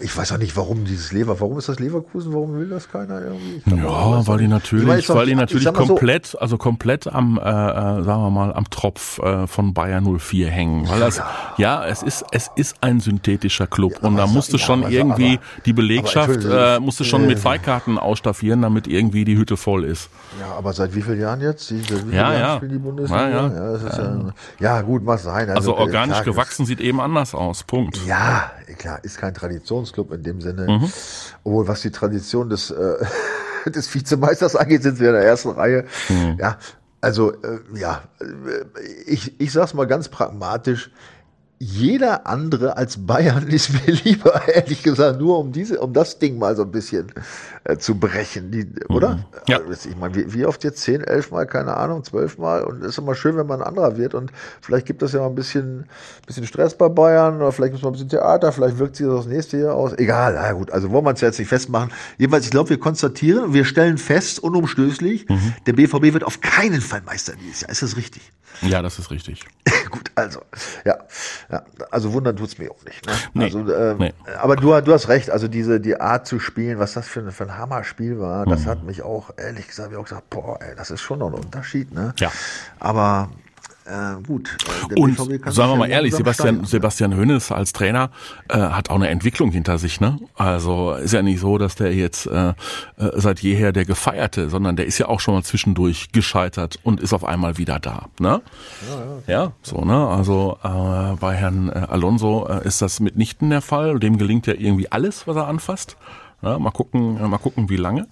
[0.00, 3.20] ich weiß auch nicht, warum dieses Lever, warum ist das Leverkusen, warum will das keiner
[3.20, 3.62] irgendwie?
[3.76, 8.22] Ja, weil die natürlich, weil die natürlich komplett, so, also komplett am, äh, äh, sagen
[8.22, 10.88] wir mal, am Tropf äh, von Bayern 04 hängen.
[10.88, 11.26] Weil das, ja,
[11.58, 15.34] ja es ist, es ist ein synthetischer Club ja, und da musste schon ja, irgendwie
[15.34, 20.08] aber, die Belegschaft, äh, musste schon mit Freikarten ausstaffieren, damit irgendwie die Hütte voll ist.
[20.40, 21.68] Ja, aber seit wie vielen Jahren jetzt?
[21.68, 22.68] Die, ja, Jahren ja.
[22.68, 23.28] die Bundesliga?
[23.28, 24.18] Ja, ja.
[24.18, 24.80] Ja, ja.
[24.80, 25.50] gut, mag sein.
[25.50, 27.62] Also, also organisch gewachsen sieht eben anders aus.
[27.62, 28.00] Punkt.
[28.06, 29.34] Ja, klar, ist kein
[29.66, 30.66] Traditionsclub in dem Sinne.
[30.66, 30.92] Mhm.
[31.44, 32.96] Obwohl, was die Tradition des, äh,
[33.70, 35.84] des Vizemeisters angeht, sind wir in der ersten Reihe.
[36.08, 36.36] Mhm.
[36.38, 36.58] Ja,
[37.00, 38.24] also, äh, ja, äh,
[39.06, 40.90] ich, ich sag's mal ganz pragmatisch
[41.58, 46.38] jeder andere als Bayern ist mir lieber, ehrlich gesagt, nur um diese, um das Ding
[46.38, 47.12] mal so ein bisschen
[47.64, 49.16] äh, zu brechen, die, oder?
[49.16, 49.24] Mhm.
[49.48, 49.60] Ja.
[49.60, 52.82] Also, ich meine, wie, wie, oft jetzt zehn, elf Mal, keine Ahnung, zwölf Mal und
[52.82, 55.28] es ist immer schön, wenn man ein anderer wird und vielleicht gibt das ja mal
[55.28, 55.86] ein bisschen,
[56.26, 59.16] bisschen Stress bei Bayern oder vielleicht muss man ein bisschen Theater, vielleicht wirkt sich das
[59.16, 59.94] das nächste Jahr aus.
[59.94, 61.90] Egal, na gut, also wollen wir uns jetzt nicht festmachen.
[62.18, 65.54] Jedenfalls, ich glaube, wir konstatieren, wir stellen fest, unumstößlich, mhm.
[65.66, 67.70] der BVB wird auf keinen Fall Meister dieses Jahr.
[67.70, 68.32] Ist das richtig?
[68.62, 69.44] Ja, das ist richtig.
[69.90, 70.40] gut, also,
[70.84, 70.98] ja.
[71.50, 73.06] Ja, also wundern tut's mir auch nicht.
[73.06, 73.12] Ne?
[73.34, 74.14] Nee, also, äh, nee.
[74.38, 77.30] Aber du, du hast recht, also diese die Art zu spielen, was das für, ein,
[77.30, 78.66] für ein Hammerspiel war, das mhm.
[78.66, 81.34] hat mich auch, ehrlich gesagt, ich auch gesagt, boah, ey, das ist schon noch ein
[81.34, 81.92] Unterschied.
[81.92, 82.14] Ne?
[82.18, 82.32] Ja.
[82.78, 83.30] Aber
[83.86, 84.56] äh, gut.
[84.90, 88.10] Äh, und sagen wir mal ehrlich, Sebastian, Sebastian Hönes als Trainer
[88.48, 90.00] äh, hat auch eine Entwicklung hinter sich.
[90.00, 90.18] Ne?
[90.34, 92.54] Also ist ja nicht so, dass der jetzt äh, äh,
[93.14, 97.12] seit jeher der Gefeierte, sondern der ist ja auch schon mal zwischendurch gescheitert und ist
[97.12, 98.06] auf einmal wieder da.
[98.18, 98.42] Ne?
[99.26, 99.84] Ja, ja, ja so.
[99.84, 100.08] Ne?
[100.08, 103.98] Also äh, bei Herrn äh, Alonso äh, ist das mitnichten der Fall.
[103.98, 105.96] Dem gelingt ja irgendwie alles, was er anfasst.
[106.42, 108.06] Ja, mal gucken, mal gucken, wie lange.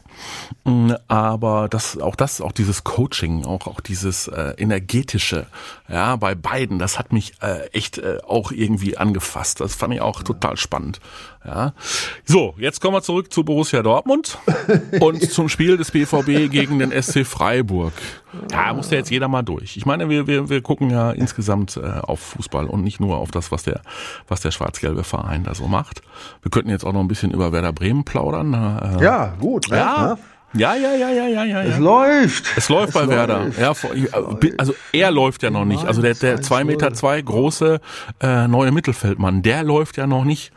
[0.64, 5.46] Mm, aber das, auch das, auch dieses Coaching, auch, auch dieses äh, energetische,
[5.88, 9.60] ja, bei beiden, das hat mich äh, echt äh, auch irgendwie angefasst.
[9.60, 10.24] Das fand ich auch ja.
[10.24, 11.00] total spannend.
[11.44, 11.74] Ja.
[12.24, 14.38] So, jetzt kommen wir zurück zu Borussia Dortmund
[15.00, 17.92] und zum Spiel des BVB gegen den SC Freiburg.
[18.50, 19.76] Ja, muss ja jetzt jeder mal durch.
[19.76, 23.30] Ich meine, wir, wir, wir gucken ja insgesamt äh, auf Fußball und nicht nur auf
[23.30, 23.82] das, was der,
[24.26, 26.00] was der schwarz-gelbe Verein da so macht.
[26.42, 28.54] Wir könnten jetzt auch noch ein bisschen über Werder Bremen plaudern.
[28.54, 29.68] Äh, ja, gut.
[29.70, 29.76] Ne?
[29.76, 30.03] Ja,
[30.56, 31.62] ja, ja, ja, ja, ja, ja.
[31.62, 32.44] Es läuft.
[32.56, 33.10] Es läuft es bei läuft.
[33.10, 33.50] Werder.
[33.58, 33.72] Ja,
[34.56, 35.84] also er läuft ja noch nicht.
[35.84, 37.80] Also der, der zwei Meter zwei große
[38.20, 40.52] äh, neue Mittelfeldmann, der läuft ja noch nicht.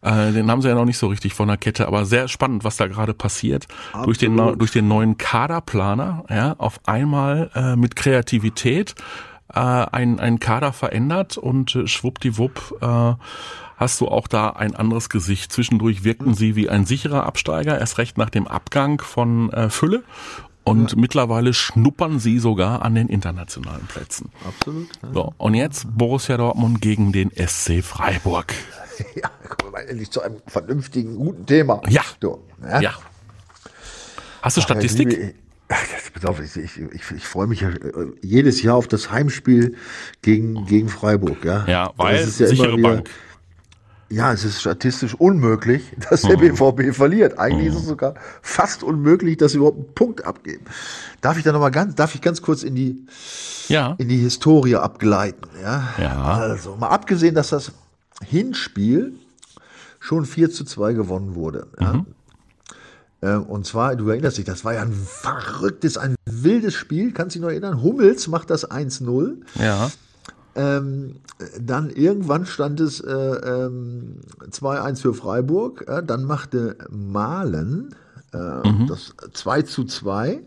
[0.00, 2.64] Äh, den haben sie ja noch nicht so richtig von der Kette, aber sehr spannend,
[2.64, 3.66] was da gerade passiert.
[4.04, 8.94] Durch den, durch den neuen Kaderplaner, ja, auf einmal äh, mit Kreativität
[9.52, 13.14] äh, ein, ein Kader verändert und äh, schwuppdiwupp äh,
[13.84, 15.52] hast du auch da ein anderes Gesicht.
[15.52, 20.02] Zwischendurch wirkten sie wie ein sicherer Absteiger, erst recht nach dem Abgang von äh, Fülle.
[20.64, 20.98] Und ja.
[20.98, 24.30] mittlerweile schnuppern sie sogar an den internationalen Plätzen.
[24.46, 24.88] Absolut.
[25.02, 25.12] Ja.
[25.12, 28.54] So, und jetzt Borussia Dortmund gegen den SC Freiburg.
[29.16, 31.82] Ja, kommen wir mal endlich zu einem vernünftigen, guten Thema.
[31.88, 32.02] Ja.
[32.22, 32.80] So, ja.
[32.80, 32.94] ja.
[34.40, 35.08] Hast du Ach, Statistik?
[35.08, 35.34] Liebe,
[36.28, 39.74] auf, ich, ich, ich, ich freue mich ja äh, jedes Jahr auf das Heimspiel
[40.22, 41.44] gegen, gegen Freiburg.
[41.44, 43.10] Ja, ja weil das ist ja sichere wieder, Bank.
[44.14, 46.56] Ja, es ist statistisch unmöglich, dass der mhm.
[46.56, 47.38] BVB verliert.
[47.38, 47.76] Eigentlich mhm.
[47.76, 50.64] ist es sogar fast unmöglich, dass sie überhaupt einen Punkt abgeben.
[51.20, 53.06] Darf ich da noch mal ganz, darf ich ganz kurz in die,
[53.68, 53.96] ja.
[53.98, 55.48] in die Historie abgleiten?
[55.60, 55.94] Ja.
[55.98, 56.22] ja.
[56.22, 57.72] Also, mal abgesehen, dass das
[58.24, 59.14] Hinspiel
[59.98, 61.66] schon 4 zu 2 gewonnen wurde.
[61.80, 62.06] Mhm.
[63.20, 67.12] Ähm, und zwar, du erinnerst dich, das war ja ein verrücktes, ein wildes Spiel.
[67.12, 67.82] Kannst dich noch erinnern?
[67.82, 69.38] Hummels macht das 1-0.
[69.56, 69.90] Ja.
[70.54, 71.16] Ähm,
[71.60, 75.84] dann irgendwann stand es äh, ähm, 2-1 für Freiburg.
[75.88, 77.94] Äh, dann machte Malen
[78.32, 78.86] äh, mhm.
[78.86, 80.42] das 2 zu 2.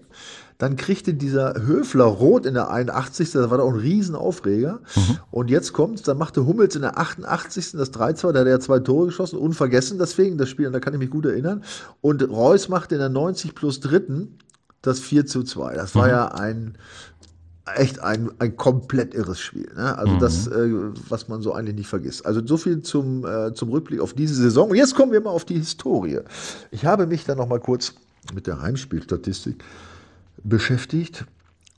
[0.57, 3.31] Dann kriegte dieser Höfler rot in der 81.
[3.31, 4.79] Das war doch ein Riesenaufreger.
[4.95, 5.17] Mhm.
[5.29, 7.73] Und jetzt kommt's, dann machte Hummels in der 88.
[7.73, 10.93] das 3-2, da hat er zwei Tore geschossen, unvergessen deswegen, das Spiel, und da kann
[10.93, 11.63] ich mich gut erinnern.
[12.01, 14.39] Und Reus machte in der 90 plus dritten
[14.81, 15.75] das 4 zu 2.
[15.75, 16.11] Das war mhm.
[16.11, 16.77] ja ein
[17.75, 19.69] echt ein, ein komplett irres Spiel.
[19.75, 19.97] Ne?
[19.97, 20.19] Also mhm.
[20.19, 20.69] das, äh,
[21.09, 22.25] was man so eigentlich nicht vergisst.
[22.25, 24.69] Also so viel zum, äh, zum Rückblick auf diese Saison.
[24.69, 26.19] Und jetzt kommen wir mal auf die Historie.
[26.71, 27.93] Ich habe mich dann noch mal kurz
[28.33, 29.63] mit der Heimspielstatistik
[30.43, 31.25] beschäftigt.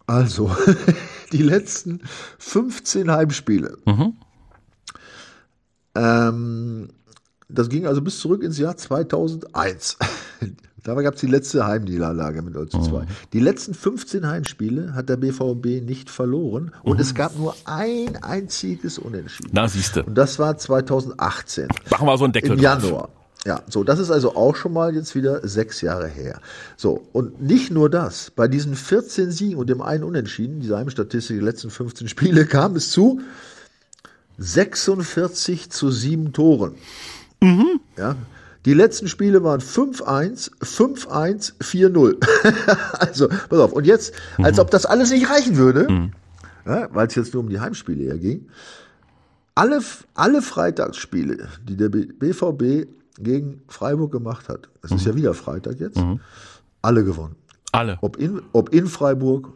[0.07, 0.55] Also,
[1.31, 2.01] die letzten
[2.39, 3.77] 15 Heimspiele.
[3.85, 4.13] Mhm.
[5.95, 6.89] Ähm,
[7.47, 9.97] das ging also bis zurück ins Jahr 2001.
[10.83, 13.01] Dabei gab es die letzte Heimniederlage mit 0 zu 2.
[13.01, 13.05] Mhm.
[13.33, 17.01] Die letzten 15 Heimspiele hat der BVB nicht verloren und mhm.
[17.01, 19.49] es gab nur ein einziges Unentschieden.
[19.53, 20.03] Na, siehste.
[20.03, 21.67] Und das war 2018.
[21.89, 23.01] Machen wir so einen Deckel Im Januar.
[23.01, 23.09] Drauf.
[23.45, 26.41] Ja, so, das ist also auch schon mal jetzt wieder sechs Jahre her.
[26.75, 31.39] So, und nicht nur das, bei diesen 14 Siegen und dem einen Unentschieden, diese Heimstatistik,
[31.39, 33.21] die letzten 15 Spiele, kam es zu
[34.37, 36.75] 46 zu 7 Toren.
[37.41, 37.79] Mhm.
[37.97, 38.15] Ja.
[38.65, 42.17] Die letzten Spiele waren 5-1, 5-1, 4-0.
[42.99, 43.71] also, pass auf.
[43.71, 44.61] Und jetzt, als mhm.
[44.61, 46.11] ob das alles nicht reichen würde, mhm.
[46.65, 48.49] ja, weil es jetzt nur um die Heimspiele hier ging,
[49.55, 49.79] alle,
[50.13, 54.97] alle Freitagsspiele, die der BVB gegen Freiburg gemacht hat, es mhm.
[54.97, 56.19] ist ja wieder Freitag jetzt, mhm.
[56.81, 57.35] alle gewonnen.
[57.71, 57.97] Alle.
[58.01, 59.49] Ob in, ob in Freiburg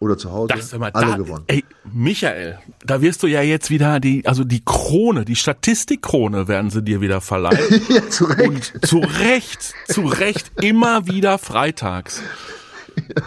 [0.00, 0.48] oder zu Hause.
[0.48, 1.44] Das immer, alle da, gewonnen.
[1.46, 6.70] Ey, Michael, da wirst du ja jetzt wieder die, also die Krone, die Statistikkrone werden
[6.70, 7.82] sie dir wieder verleihen.
[7.88, 8.74] ja, zu Recht.
[8.74, 12.22] Und zu Recht, zu Recht immer wieder freitags.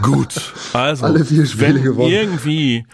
[0.02, 2.12] Gut, also alle vier Spiele wenn gewonnen.
[2.12, 2.86] irgendwie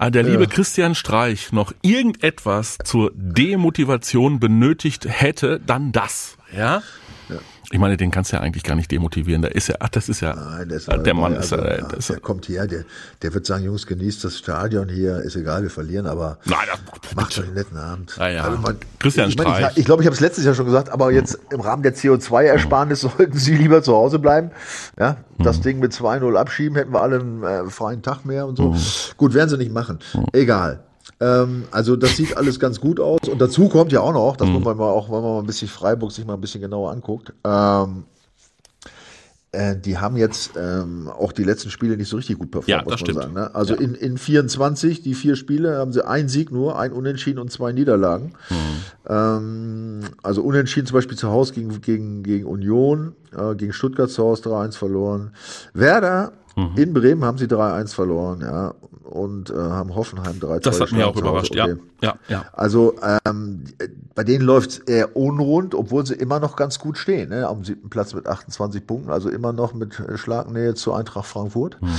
[0.00, 0.48] der liebe ja.
[0.48, 6.82] Christian Streich noch irgendetwas zur Demotivation benötigt hätte, dann das, ja?
[7.70, 9.42] Ich meine, den kannst du ja eigentlich gar nicht demotivieren.
[9.42, 12.06] Da ist ja, ach, das ist ja, Nein, das der Mann also, ist, äh, das
[12.06, 12.84] der kommt hier, der,
[13.20, 16.58] der wird sagen, Jungs, genießt das Stadion hier, ist egal, wir verlieren, aber Nein,
[17.02, 18.16] das, macht doch einen netten Abend.
[18.16, 18.44] Ja, ja.
[18.44, 19.48] Also man, Christian ich Streich.
[19.48, 21.82] Meine, ich, ich glaube, ich habe es letztes Jahr schon gesagt, aber jetzt im Rahmen
[21.82, 24.50] der CO2-Ersparnis sollten Sie lieber zu Hause bleiben.
[24.98, 25.62] Ja, das mhm.
[25.62, 28.72] Ding mit 2-0 abschieben, hätten wir alle einen äh, freien Tag mehr und so.
[28.72, 28.78] Mhm.
[29.18, 29.98] Gut, werden sie nicht machen.
[30.14, 30.26] Mhm.
[30.32, 30.84] Egal.
[31.20, 33.28] Ähm, also das sieht alles ganz gut aus.
[33.28, 34.62] Und dazu kommt ja auch noch, dass mhm.
[34.62, 37.32] man mal auch, wenn man mal ein bisschen Freiburg sich mal ein bisschen genauer anguckt,
[37.44, 38.04] ähm,
[39.50, 42.82] äh, die haben jetzt ähm, auch die letzten Spiele nicht so richtig gut performt, ja,
[42.82, 43.18] muss man stimmt.
[43.18, 43.32] sagen.
[43.32, 43.54] Ne?
[43.54, 43.80] Also ja.
[43.80, 47.72] in, in 24, die vier Spiele, haben sie einen Sieg nur, ein Unentschieden und zwei
[47.72, 48.34] Niederlagen.
[48.50, 49.08] Mhm.
[49.08, 54.22] Ähm, also Unentschieden zum Beispiel zu Hause gegen, gegen, gegen Union, äh, gegen Stuttgart zu
[54.22, 55.32] Hause 3-1 verloren.
[55.72, 56.76] Werder Mhm.
[56.76, 58.74] In Bremen haben sie 3-1 verloren, ja,
[59.08, 61.66] und äh, haben Hoffenheim 3-2 Das hat mich auch überrascht, ja.
[62.02, 62.44] ja, ja.
[62.52, 63.64] Also ähm,
[64.14, 67.48] bei denen läuft es eher unrund, obwohl sie immer noch ganz gut stehen, ne?
[67.48, 71.80] am siebten Platz mit 28 Punkten, also immer noch mit Schlagnähe zu Eintracht Frankfurt.
[71.80, 71.94] Mhm.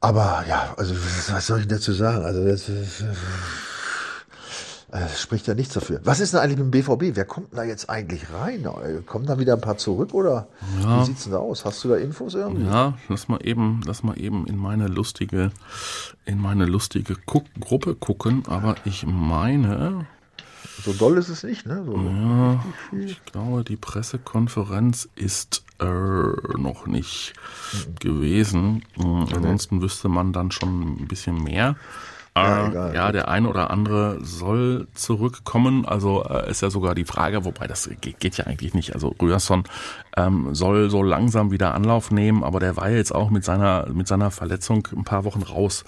[0.00, 2.24] Aber ja, also was soll ich dazu sagen?
[2.24, 3.04] Also das ist,
[4.92, 6.00] äh, spricht ja nichts dafür.
[6.04, 7.16] Was ist denn eigentlich mit dem BVB?
[7.16, 8.68] Wer kommt da jetzt eigentlich rein?
[9.06, 10.46] Kommen da wieder ein paar zurück oder
[10.82, 11.00] ja.
[11.00, 11.64] wie sieht's denn da aus?
[11.64, 12.66] Hast du da Infos irgendwie?
[12.66, 15.50] Ja, lass mal eben, lass mal eben in meine lustige,
[16.24, 18.44] in meine lustige Guck Gruppe gucken.
[18.46, 20.06] Aber ich meine,
[20.84, 21.82] so doll ist es nicht, ne?
[21.84, 22.64] So ja,
[23.04, 27.32] ich glaube, die Pressekonferenz ist äh, noch nicht
[27.72, 27.94] mhm.
[27.98, 28.82] gewesen.
[28.96, 31.76] Mhm, ansonsten wüsste man dann schon ein bisschen mehr.
[32.36, 35.86] Ja, egal, ja der eine oder andere soll zurückkommen.
[35.86, 38.94] Also äh, ist ja sogar die Frage, wobei das geht, geht ja eigentlich nicht.
[38.94, 39.64] Also Rührson
[40.16, 44.06] ähm, soll so langsam wieder Anlauf nehmen, aber der war jetzt auch mit seiner mit
[44.06, 45.84] seiner Verletzung ein paar Wochen raus.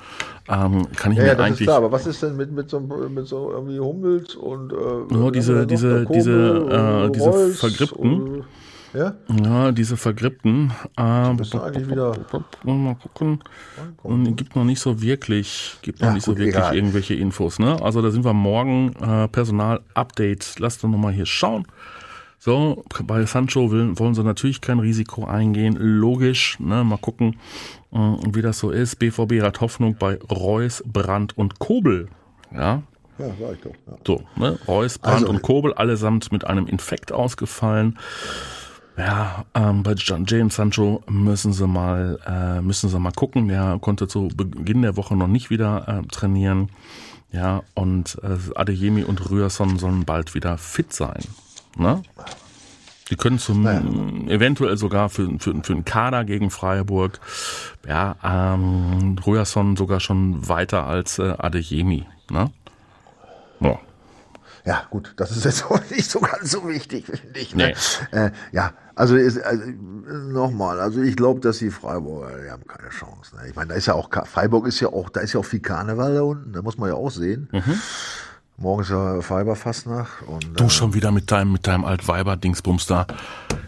[0.48, 1.60] Ähm, kann ich ja, mir ja, das eigentlich.
[1.60, 5.12] Ist klar, aber was ist denn mit mit so, mit so irgendwie Hummels und äh,
[5.12, 8.44] nur diese diese diese äh, diese Vergrippten.
[8.94, 9.14] Ja?
[9.28, 10.72] Ja, diese Vergrippten.
[10.96, 12.14] Äh, wieder
[12.64, 13.40] mal gucken.
[14.02, 16.74] Und gibt noch nicht so wirklich, gibt noch ja, nicht so wirklich egal.
[16.74, 17.58] irgendwelche Infos.
[17.58, 17.80] Ne?
[17.82, 20.58] Also da sind wir morgen äh, Personal-Update.
[20.58, 21.66] Lasst uns nochmal hier schauen.
[22.40, 25.76] So, bei Sancho will, wollen sie natürlich kein Risiko eingehen.
[25.76, 26.84] Logisch, ne?
[26.84, 27.36] mal gucken,
[27.92, 28.96] äh, wie das so ist.
[28.96, 32.08] BVB hat Hoffnung bei Reus, Brandt und Kobel.
[32.54, 32.82] Ja,
[33.18, 33.72] ja, war ich doch.
[33.86, 33.98] Ja.
[34.06, 34.58] So, ne?
[34.68, 37.98] Reus, Brandt also, und Kobel allesamt mit einem Infekt ausgefallen.
[38.98, 43.46] Ja, ähm, bei James Sancho müssen sie mal, äh, müssen sie mal gucken.
[43.46, 46.70] Der konnte zu Beginn der Woche noch nicht wieder äh, trainieren.
[47.30, 51.22] Ja, und äh, Adeyemi und Rührson sollen bald wieder fit sein.
[51.76, 52.02] Ne?
[53.10, 53.82] Die können zum naja.
[54.26, 57.20] eventuell sogar für, für, für einen Kader gegen Freiburg.
[57.86, 62.04] Ja, ähm, Rührson sogar schon weiter als äh, Adeyemi.
[62.30, 62.50] Ne?
[63.60, 63.78] Ja.
[64.68, 67.54] Ja, gut, das ist jetzt auch nicht so ganz so wichtig, finde ich.
[67.54, 67.72] Ne?
[68.12, 68.18] Nee.
[68.18, 73.34] Äh, ja, also, also nochmal, also ich glaube, dass die Freiburger, die haben keine Chance.
[73.36, 73.48] Ne?
[73.48, 75.60] Ich meine, da ist ja auch, Freiburg ist ja auch, da ist ja auch viel
[75.60, 77.48] Karneval da unten, da muss man ja auch sehen.
[77.50, 77.80] Mhm.
[78.60, 80.22] Morgen ist ja Weiberfastnacht.
[80.26, 83.06] Und, du äh, schon wieder mit deinem, mit deinem Altweiber-Dingsbums da.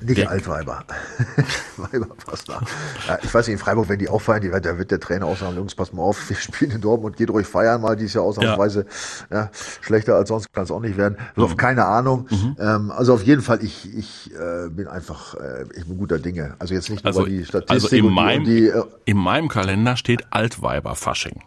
[0.00, 0.82] Nicht Altweiber.
[1.76, 2.66] Weiberfastnacht.
[3.06, 5.26] Ja, ich weiß nicht, in Freiburg, wenn die auch feiern, die, da wird der Trainer
[5.26, 8.06] auch sagen, Jungs, pass mal auf, wir spielen in Dortmund, geht ruhig feiern mal, die
[8.06, 8.84] ist ja ausnahmsweise
[9.30, 9.36] ja.
[9.36, 9.50] ja
[9.80, 11.16] schlechter als sonst kann es auch nicht werden.
[11.36, 11.56] Also mhm.
[11.56, 12.26] keine Ahnung.
[12.28, 12.56] Mhm.
[12.58, 16.56] Ähm, also auf jeden Fall, ich, ich äh, bin einfach, äh, ich bin guter Dinge.
[16.58, 17.92] Also jetzt nicht nur also, die Statistik.
[17.92, 21.42] Also in, meinem, die, äh, in meinem Kalender steht Altweiber-Fasching.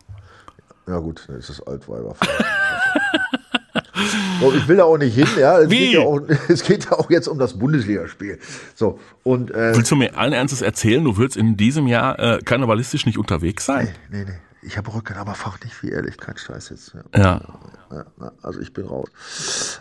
[0.88, 2.16] Ja gut, dann ist es Altweiber.
[4.40, 5.60] so, ich will da auch nicht hin, ja.
[5.60, 5.78] Es, Wie?
[5.80, 8.40] Geht ja auch, es geht ja auch jetzt um das Bundesligaspiel.
[8.76, 12.40] So, und, äh, Willst du mir allen Ernstes erzählen, du würdest in diesem Jahr äh,
[12.44, 13.90] karnevalistisch nicht unterwegs sein?
[14.10, 14.38] Nee, nee, nee.
[14.66, 16.94] Ich habe Rücken, aber fach nicht wie ehrlich, kein Scheiß jetzt.
[16.94, 17.22] Ja.
[17.22, 17.42] ja.
[17.92, 19.10] ja also ich bin raus.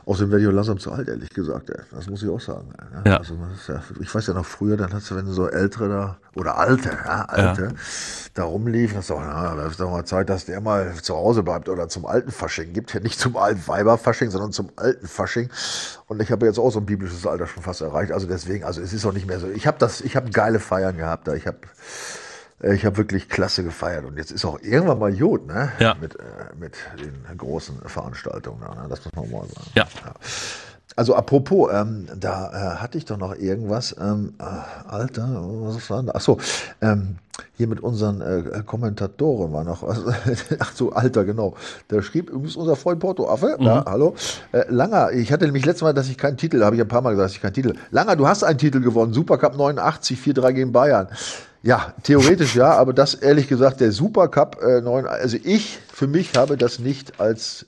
[0.05, 1.71] Außerdem werde ich auch langsam zu alt, ehrlich gesagt.
[1.71, 1.81] Ey.
[1.90, 2.73] Das muss ich auch sagen.
[3.05, 3.18] Ey, ja.
[3.18, 3.37] Also
[4.01, 6.88] ich weiß ja noch früher, dann hast du, wenn du so ältere da, oder alte,
[6.88, 7.75] ja, alte,
[8.35, 11.14] da rumliefen, hast du auch, na, da ist doch mal Zeit, dass der mal zu
[11.14, 12.73] Hause bleibt oder zum alten Fasching.
[12.73, 15.51] Gibt ja nicht zum alten Weiberfasching, sondern zum alten Fasching.
[16.07, 18.12] Und ich habe jetzt auch so ein biblisches Alter schon fast erreicht.
[18.12, 19.49] Also deswegen, also es ist auch nicht mehr so.
[19.49, 21.35] Ich habe das, ich habe geile Feiern gehabt da.
[21.35, 21.59] Ich habe
[22.62, 25.72] ich habe wirklich klasse gefeiert und jetzt ist auch irgendwann mal Jod, ne?
[25.79, 25.94] Ja.
[26.01, 26.22] Mit, äh,
[26.59, 28.87] mit den großen Veranstaltungen, ne?
[28.88, 29.70] das muss man mal sagen.
[29.75, 29.85] Ja.
[30.05, 30.14] ja.
[30.94, 33.96] Also apropos, ähm, da äh, hatte ich doch noch irgendwas.
[33.98, 34.44] Ähm, äh,
[34.88, 36.12] Alter, was war da?
[36.12, 36.38] Achso,
[36.83, 37.16] ähm,
[37.55, 40.03] hier mit unseren äh, Kommentatoren war noch was.
[40.59, 41.55] Ach so, Alter, genau.
[41.88, 43.57] Da schrieb übrigens unser Freund Porto Affe.
[43.59, 43.66] Mhm.
[43.66, 44.14] Ja, hallo.
[44.53, 47.01] Äh, Langer, ich hatte nämlich letztes Mal, dass ich keinen Titel, habe ich ein paar
[47.01, 47.75] Mal gesagt, dass ich keinen Titel.
[47.90, 49.14] Langer, du hast einen Titel gewonnen.
[49.14, 51.09] Supercup 89, 4-3 gegen Bayern.
[51.62, 56.37] Ja, theoretisch ja, aber das ehrlich gesagt, der Supercup äh, 9, also ich für mich
[56.37, 57.66] habe das nicht als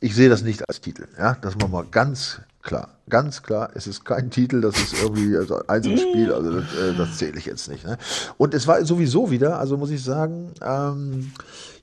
[0.00, 1.08] ich sehe das nicht als Titel.
[1.18, 2.88] Ja, das machen wir ganz klar.
[3.08, 7.16] Ganz klar, es ist kein Titel, das ist irgendwie also Einzelspiel, also das, äh, das
[7.16, 7.84] zähle ich jetzt nicht.
[7.86, 7.96] Ne?
[8.36, 11.32] Und es war sowieso wieder, also muss ich sagen, ähm,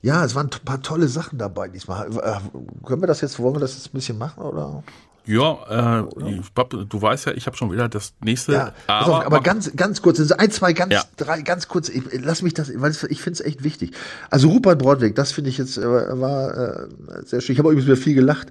[0.02, 2.06] ja, es waren ein paar tolle Sachen dabei diesmal.
[2.06, 4.84] Äh, können wir das jetzt, wollen wir das jetzt ein bisschen machen oder?
[5.26, 8.52] Ja, äh, glaub, du weißt ja, ich habe schon wieder das nächste.
[8.52, 11.02] Ja, aber, auf, aber ganz, ganz kurz, ein, zwei, ganz, ja.
[11.16, 11.88] drei, ganz kurz.
[11.88, 13.92] Ich, lass mich das, weil ich finde es echt wichtig.
[14.30, 15.84] Also Rupert Brodweg, das finde ich jetzt äh,
[16.20, 16.88] war äh,
[17.24, 17.54] sehr schön.
[17.54, 18.48] Ich habe übrigens wieder viel gelacht.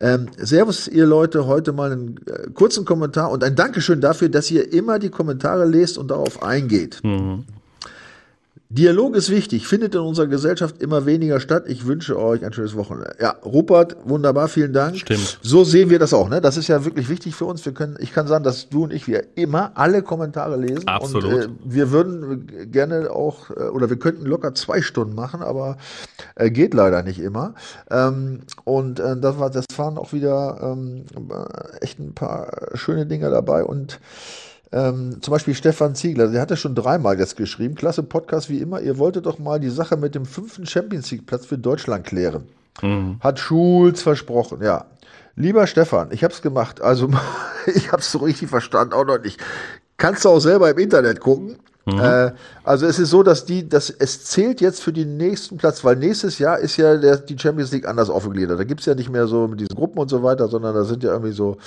[0.00, 4.50] Ähm, servus, ihr Leute, heute mal einen äh, kurzen Kommentar und ein Dankeschön dafür, dass
[4.50, 7.00] ihr immer die Kommentare lest und darauf eingeht.
[7.02, 7.44] Mhm.
[8.70, 11.64] Dialog ist wichtig, findet in unserer Gesellschaft immer weniger statt.
[11.68, 13.14] Ich wünsche euch ein schönes Wochenende.
[13.20, 14.96] Ja, Rupert, wunderbar, vielen Dank.
[14.96, 15.38] Stimmt.
[15.42, 16.40] So sehen wir das auch, ne?
[16.40, 17.64] Das ist ja wirklich wichtig für uns.
[17.64, 20.88] Wir können, ich kann sagen, dass du und ich wir immer alle Kommentare lesen.
[20.88, 21.24] Absolut.
[21.24, 25.76] Und äh, wir würden gerne auch, äh, oder wir könnten locker zwei Stunden machen, aber
[26.34, 27.54] äh, geht leider nicht immer.
[27.90, 31.04] Ähm, und äh, das war, das waren auch wieder ähm,
[31.80, 34.00] echt ein paar schöne Dinge dabei und
[34.74, 37.76] ähm, zum Beispiel Stefan Ziegler, der hatte schon dreimal jetzt geschrieben.
[37.76, 38.80] Klasse Podcast wie immer.
[38.80, 42.48] Ihr wolltet doch mal die Sache mit dem fünften Champions League Platz für Deutschland klären.
[42.82, 43.20] Mhm.
[43.20, 44.86] Hat Schulz versprochen, ja.
[45.36, 46.80] Lieber Stefan, ich hab's gemacht.
[46.80, 47.08] Also,
[47.72, 49.40] ich hab's so richtig verstanden, auch noch nicht.
[49.96, 51.56] Kannst du auch selber im Internet gucken.
[51.86, 52.00] Mhm.
[52.00, 55.84] Äh, also es ist so, dass die, dass es zählt jetzt für den nächsten Platz,
[55.84, 58.58] weil nächstes Jahr ist ja der, die Champions League anders aufgegliedert.
[58.58, 61.02] Da gibt's ja nicht mehr so mit diesen Gruppen und so weiter, sondern da sind
[61.02, 61.58] ja irgendwie so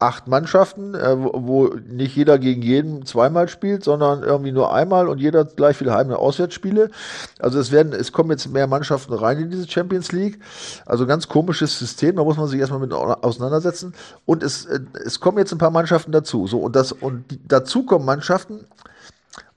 [0.00, 5.06] acht Mannschaften, äh, wo, wo nicht jeder gegen jeden zweimal spielt, sondern irgendwie nur einmal
[5.08, 6.90] und jeder gleich viele Heim- und Auswärtsspiele.
[7.38, 10.40] Also es werden, es kommen jetzt mehr Mannschaften rein in diese Champions League.
[10.84, 13.94] Also ganz komisches System, da muss man sich erstmal mit auseinandersetzen.
[14.26, 16.48] Und es, äh, es kommen jetzt ein paar Mannschaften dazu.
[16.48, 18.64] So, und das, und die, dazu kommen Mannschaften,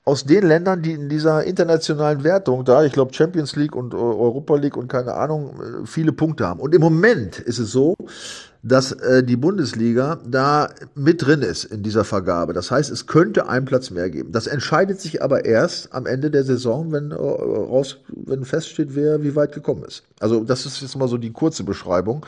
[0.05, 4.55] aus den Ländern, die in dieser internationalen Wertung da, ich glaube Champions League und Europa
[4.55, 6.59] League und keine Ahnung, äh, viele Punkte haben.
[6.59, 7.95] Und im Moment ist es so,
[8.63, 12.53] dass äh, die Bundesliga da mit drin ist in dieser Vergabe.
[12.53, 14.31] Das heißt, es könnte einen Platz mehr geben.
[14.31, 19.21] Das entscheidet sich aber erst am Ende der Saison, wenn äh, raus, wenn feststeht, wer
[19.21, 20.03] wie weit gekommen ist.
[20.19, 22.25] Also das ist jetzt mal so die kurze Beschreibung.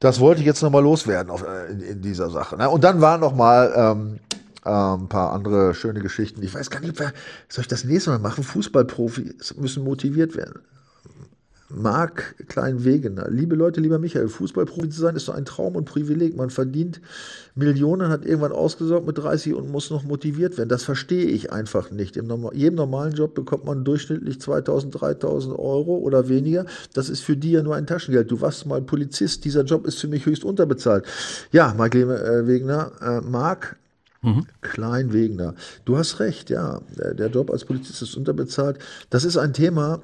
[0.00, 2.56] Das wollte ich jetzt nochmal loswerden auf, äh, in, in, dieser Sache.
[2.56, 2.68] Ne?
[2.68, 4.20] Und dann war nochmal ähm,
[4.64, 6.42] ähm, ein paar andere schöne Geschichten.
[6.42, 7.12] Ich weiß gar nicht, wer
[7.48, 8.44] soll ich das nächste Mal machen?
[8.44, 10.60] Fußballprofis müssen motiviert werden.
[11.70, 13.28] Marc Kleinwegener.
[13.28, 16.34] Liebe Leute, lieber Michael, Fußballprofi zu sein ist so ein Traum und Privileg.
[16.34, 17.00] Man verdient
[17.54, 20.70] Millionen, hat irgendwann ausgesorgt mit 30 und muss noch motiviert werden.
[20.70, 22.16] Das verstehe ich einfach nicht.
[22.16, 26.64] In jedem normalen Job bekommt man durchschnittlich 2000, 3000 Euro oder weniger.
[26.94, 28.30] Das ist für die ja nur ein Taschengeld.
[28.30, 29.44] Du warst mal Polizist.
[29.44, 31.04] Dieser Job ist für mich höchst unterbezahlt.
[31.52, 33.76] Ja, Marc Wegener, äh, Marc,
[34.20, 34.46] Mhm.
[35.12, 35.54] Wegener.
[35.84, 36.80] Du hast recht, ja.
[36.96, 38.78] Der, Job als Polizist ist unterbezahlt.
[39.10, 40.00] Das ist ein Thema,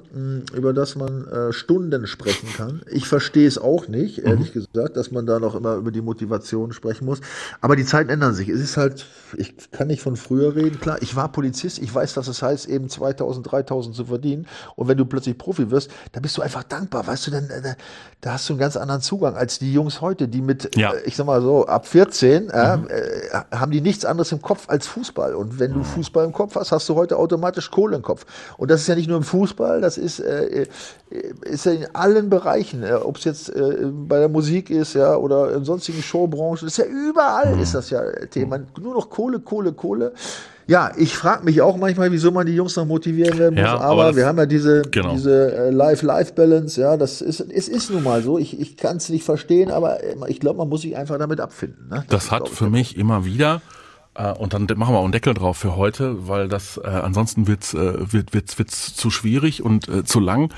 [0.53, 2.81] über das man äh, Stunden sprechen kann.
[2.89, 4.59] Ich verstehe es auch nicht, ehrlich mhm.
[4.59, 7.19] gesagt, dass man da noch immer über die Motivation sprechen muss.
[7.61, 8.47] Aber die Zeiten ändern sich.
[8.47, 10.79] Es ist halt, ich kann nicht von früher reden.
[10.79, 11.79] Klar, ich war Polizist.
[11.79, 14.47] Ich weiß, dass es heißt, eben 2000, 3000 zu verdienen.
[14.75, 17.05] Und wenn du plötzlich Profi wirst, dann bist du einfach dankbar.
[17.05, 17.75] Weißt du, dann, äh,
[18.21, 20.93] da hast du einen ganz anderen Zugang als die Jungs heute, die mit, ja.
[20.93, 22.87] äh, ich sag mal so, ab 14, äh, mhm.
[22.87, 25.35] äh, haben die nichts anderes im Kopf als Fußball.
[25.35, 28.25] Und wenn du Fußball im Kopf hast, hast du heute automatisch Kohle im Kopf.
[28.57, 30.67] Und das ist ja nicht nur im Fußball, das ist, äh, äh
[31.43, 32.83] ist ja in allen Bereichen.
[32.83, 36.77] Äh, Ob es jetzt äh, bei der Musik ist, ja, oder in sonstigen Showbranchen, ist
[36.77, 37.61] ja überall mhm.
[37.61, 38.59] ist das ja Thema.
[38.79, 40.13] Nur noch Kohle, Kohle, Kohle.
[40.67, 43.77] Ja, ich frage mich auch manchmal, wieso man die Jungs noch motivieren werden muss, ja,
[43.77, 45.13] aber, aber wir haben ja diese, genau.
[45.13, 48.39] diese äh, Life-Life-Balance, ja, das ist, es ist nun mal so.
[48.39, 51.87] Ich, ich kann es nicht verstehen, aber ich glaube, man muss sich einfach damit abfinden.
[51.89, 52.03] Ne?
[52.09, 53.61] Das, das hat für mich immer wieder
[54.15, 57.47] Äh, und dann machen wir auch einen Deckel drauf für heute, weil das äh, ansonsten
[57.47, 60.53] wird's, äh, wird wird's, wird's zu schwierig und äh, zu lang.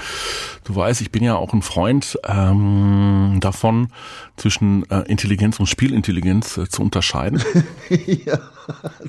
[0.63, 3.89] Du weißt, ich bin ja auch ein Freund ähm, davon,
[4.35, 7.41] zwischen äh, Intelligenz und Spielintelligenz äh, zu unterscheiden.
[8.25, 8.37] ja,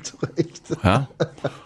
[0.01, 0.63] zu Recht.
[0.83, 1.07] Ja?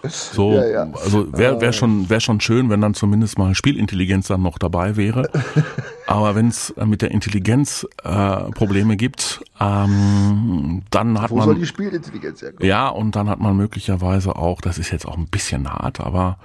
[0.03, 0.87] So, Ja, ja.
[0.93, 4.97] also wäre wär schon wär schon schön, wenn dann zumindest mal Spielintelligenz dann noch dabei
[4.97, 5.29] wäre.
[6.07, 8.09] Aber wenn es mit der Intelligenz äh,
[8.51, 12.67] Probleme gibt, ähm, dann hat Wo soll die man Spielintelligenz herkommen?
[12.67, 16.37] ja und dann hat man möglicherweise auch, das ist jetzt auch ein bisschen hart, aber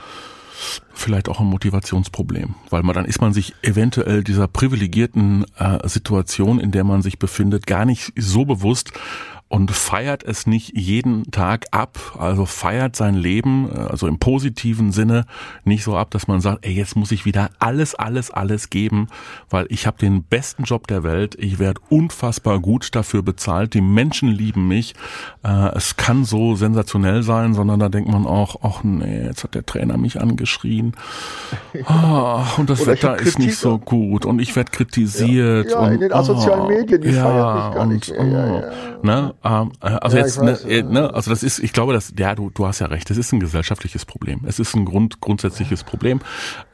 [0.92, 6.58] vielleicht auch ein Motivationsproblem, weil man dann ist man sich eventuell dieser privilegierten äh, Situation,
[6.58, 8.92] in der man sich befindet, gar nicht so bewusst
[9.48, 15.24] und feiert es nicht jeden Tag ab, also feiert sein Leben, also im positiven Sinne
[15.64, 19.08] nicht so ab, dass man sagt, ey, jetzt muss ich wieder alles, alles, alles geben,
[19.48, 23.80] weil ich habe den besten Job der Welt, ich werde unfassbar gut dafür bezahlt, die
[23.80, 24.94] Menschen lieben mich,
[25.42, 29.54] äh, es kann so sensationell sein, sondern da denkt man auch, ach nee, jetzt hat
[29.54, 30.92] der Trainer mich angeschrien
[31.86, 35.70] ah, und das Oder Wetter ist nicht so gut und ich werde kritisiert.
[35.70, 38.08] Ja, und, in den asozialen ah, Medien, die ja, feiert mich gar und, nicht.
[38.08, 38.72] Ja, ja, oh, ja.
[39.02, 41.72] Ne, ähm, äh, also Ja, jetzt, ich weiß, ne, äh, ne, also das ist, ich
[41.72, 44.40] glaube, dass, ja, du, du hast ja recht, das ist ein gesellschaftliches Problem.
[44.46, 46.20] Es ist ein Grund, grundsätzliches Problem.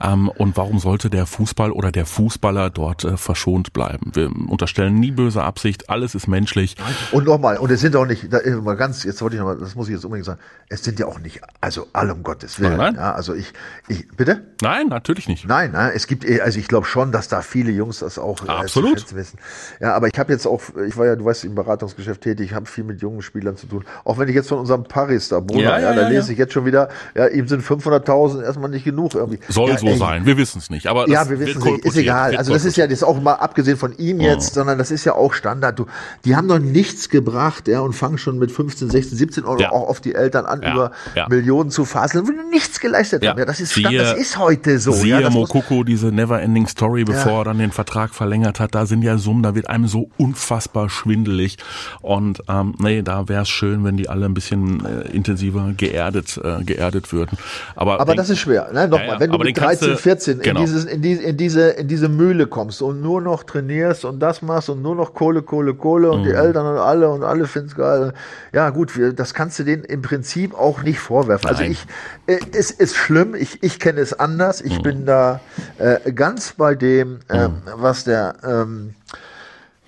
[0.00, 4.10] Ähm, und warum sollte der Fußball oder der Fußballer dort äh, verschont bleiben?
[4.14, 6.76] Wir unterstellen nie böse Absicht, alles ist menschlich.
[7.12, 9.58] Und nochmal, und es sind auch nicht, da, äh, mal ganz, jetzt wollte ich nochmal,
[9.58, 12.58] das muss ich jetzt unbedingt sagen, es sind ja auch nicht, also alle um Gottes
[12.60, 12.76] Willen.
[12.76, 13.02] Nein, nein.
[13.02, 13.52] Ja, also ich,
[13.88, 14.42] ich, bitte?
[14.62, 15.46] Nein, natürlich nicht.
[15.46, 18.44] Nein, nein, es gibt, eh- also ich glaube schon, dass da viele Jungs das auch
[18.46, 18.98] äh, Absolut.
[19.00, 19.38] schätzen wissen.
[19.80, 22.66] Ja, aber ich habe jetzt auch, ich war ja, du weißt, im Beratungsgeschäft tätig, habe
[22.66, 23.84] viel mit jungen Spielern zu tun.
[24.04, 26.38] Auch wenn ich jetzt von unserem Paris da, Bruder, Ja, ja, ja, da lese ich
[26.38, 29.38] jetzt schon wieder, ja, ihm sind 500.000 erstmal nicht genug irgendwie.
[29.48, 30.26] Soll so ey, sein.
[30.26, 30.86] Wir wissen es nicht.
[30.86, 32.36] Aber Ja, wir wissen es nicht, ist egal.
[32.36, 35.04] Also das ist ja das ist auch mal abgesehen von ihm jetzt, sondern das ist
[35.04, 35.78] ja auch Standard.
[35.78, 35.86] Du,
[36.24, 39.88] die haben noch nichts gebracht, ja, und fangen schon mit 15, 16, 17 Euro auch
[39.88, 40.92] auf die Eltern an, über.
[41.28, 43.38] Millionen zu faseln, wo die nichts geleistet haben.
[43.38, 44.92] Ja, das ist Standard, das ist heute so.
[44.92, 49.02] Siehe ja, Mokoko, diese Never-Ending Story, bevor er dann den Vertrag verlängert hat, da sind
[49.02, 51.56] ja Summen, da wird einem so unfassbar schwindelig.
[52.00, 56.40] Und ähm, nee, da wäre es schön, wenn die alle ein bisschen äh, intensiver geerdet,
[56.42, 57.38] äh, geerdet würden.
[57.76, 58.68] Aber, aber denk- das ist schwer.
[58.72, 58.88] Ne?
[58.88, 60.60] Nochmal, Ja, ja, wenn du mit den kannst 13, du- 14 genau.
[60.60, 64.20] in, dieses, in, die, in, diese, in diese Mühle kommst und nur noch trainierst und
[64.20, 66.36] das machst und nur noch Kohle, Kohle, Kohle und die Mhm.
[66.36, 68.12] Eltern und alle und alle finden es geil.
[68.52, 71.48] Ja, gut, wir, das kannst du denen im Prinzip auch nicht vorwerfen.
[71.48, 71.72] Also Nein.
[71.72, 71.86] ich,
[72.26, 74.62] äh, es ist schlimm, ich, ich kenne es anders.
[74.62, 74.70] Mhm.
[74.70, 75.40] Ich bin da
[75.78, 78.94] äh, ganz bei dem, ähm, was der ähm,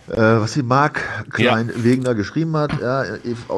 [0.08, 2.80] äh, was die Mark Klein Wegener geschrieben hat.
[2.80, 3.04] Ja,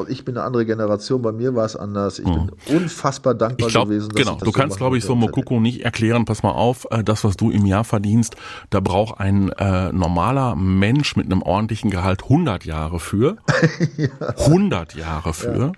[0.09, 2.19] ich, bin eine andere Generation, bei mir war es anders.
[2.19, 3.67] Ich bin unfassbar dankbar Mhm.
[3.67, 4.09] Ich glaube, gewesen.
[4.09, 4.35] dass genau.
[4.35, 5.15] das Du kannst, machen glaube ich, so.
[5.15, 6.25] Mokoko nicht erklären.
[6.25, 8.37] Pass mal auf, äh, das, was du im Jahr verdienst,
[8.71, 13.37] da braucht ein äh, normaler Mensch mit einem ordentlichen Gehalt 100 Jahre für.
[14.39, 15.73] 100 Jahre für.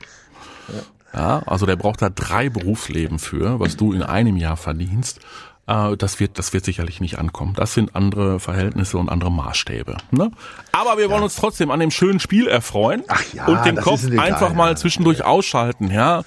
[1.12, 5.20] Ja, also der braucht da drei Berufsleben für, was du in einem Jahr verdienst.
[5.70, 7.54] Äh, Das wird, das wird sicherlich nicht ankommen.
[7.54, 9.96] Das sind andere Verhältnisse und andere Maßstäbe.
[10.10, 10.30] Ne?
[10.72, 14.04] Aber wir wollen uns trotzdem an dem schönen Spiel erfreuen Ach ja, und den Kopf
[14.04, 14.76] egal, einfach mal ja.
[14.76, 15.90] zwischendurch ausschalten.
[15.90, 16.22] Ja,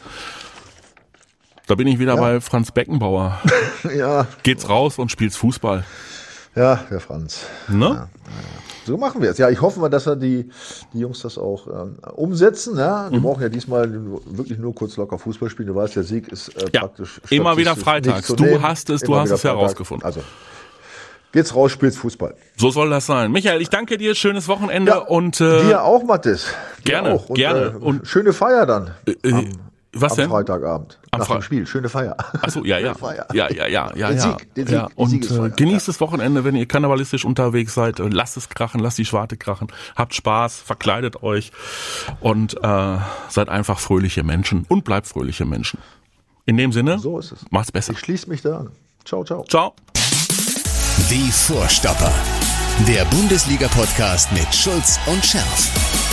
[1.67, 3.39] da bin ich wieder bei Franz Beckenbauer.
[3.95, 5.83] Ja, Geht's raus und spielt's Fußball.
[6.55, 7.41] ja, der Franz.
[7.67, 8.07] Ne?
[8.85, 9.37] So machen wir es.
[9.37, 10.49] Ja, ich hoffe mal, dass er die,
[10.93, 12.77] die Jungs das auch ähm, umsetzen.
[12.77, 13.07] Ja?
[13.09, 13.13] Mhm.
[13.13, 13.89] Die brauchen ja diesmal
[14.25, 15.67] wirklich nur kurz locker Fußball spielen.
[15.67, 17.21] Du weißt, der Sieg ist äh, Ja, praktisch.
[17.29, 18.27] immer wieder freitags.
[18.27, 19.57] Du hast es, du hast es Freitag.
[19.57, 20.05] herausgefunden.
[20.05, 20.21] Also,
[21.31, 22.35] geht's raus, spielst Fußball.
[22.57, 23.31] So soll das sein.
[23.31, 24.15] Michael, ich danke dir.
[24.15, 26.47] Schönes Wochenende und äh, Dir auch, Mathis.
[26.79, 27.29] Dir gerne, auch.
[27.29, 27.59] Und, gerne.
[27.67, 28.91] Äh, Und- schöne Feier dann.
[29.07, 29.13] äh,
[29.93, 30.29] was am denn?
[30.29, 30.99] Freitagabend.
[31.11, 31.65] Am nach Fre- dem Spiel.
[31.67, 32.15] Schöne Feier.
[32.41, 32.93] Achso, ja, ja.
[32.95, 33.27] Feier.
[33.33, 34.23] Ja, ja, ja, ja, Den ja.
[34.23, 34.87] Sieg, den Sieg, ja.
[34.95, 37.99] Und äh, genießt das Wochenende, wenn ihr kannibalistisch unterwegs seid.
[37.99, 39.67] Lasst es krachen, lasst die Schwarte krachen.
[39.95, 41.51] Habt Spaß, verkleidet euch
[42.19, 42.97] und äh,
[43.29, 45.79] seid einfach fröhliche Menschen und bleibt fröhliche Menschen.
[46.45, 47.45] In dem Sinne, So ist es.
[47.51, 47.93] macht's besser.
[47.93, 48.71] Ich schließe mich da an.
[49.05, 49.45] Ciao, ciao.
[49.49, 49.73] Ciao.
[51.09, 52.11] Die Vorstopper.
[52.87, 56.12] Der Bundesliga-Podcast mit Schulz und Scherf.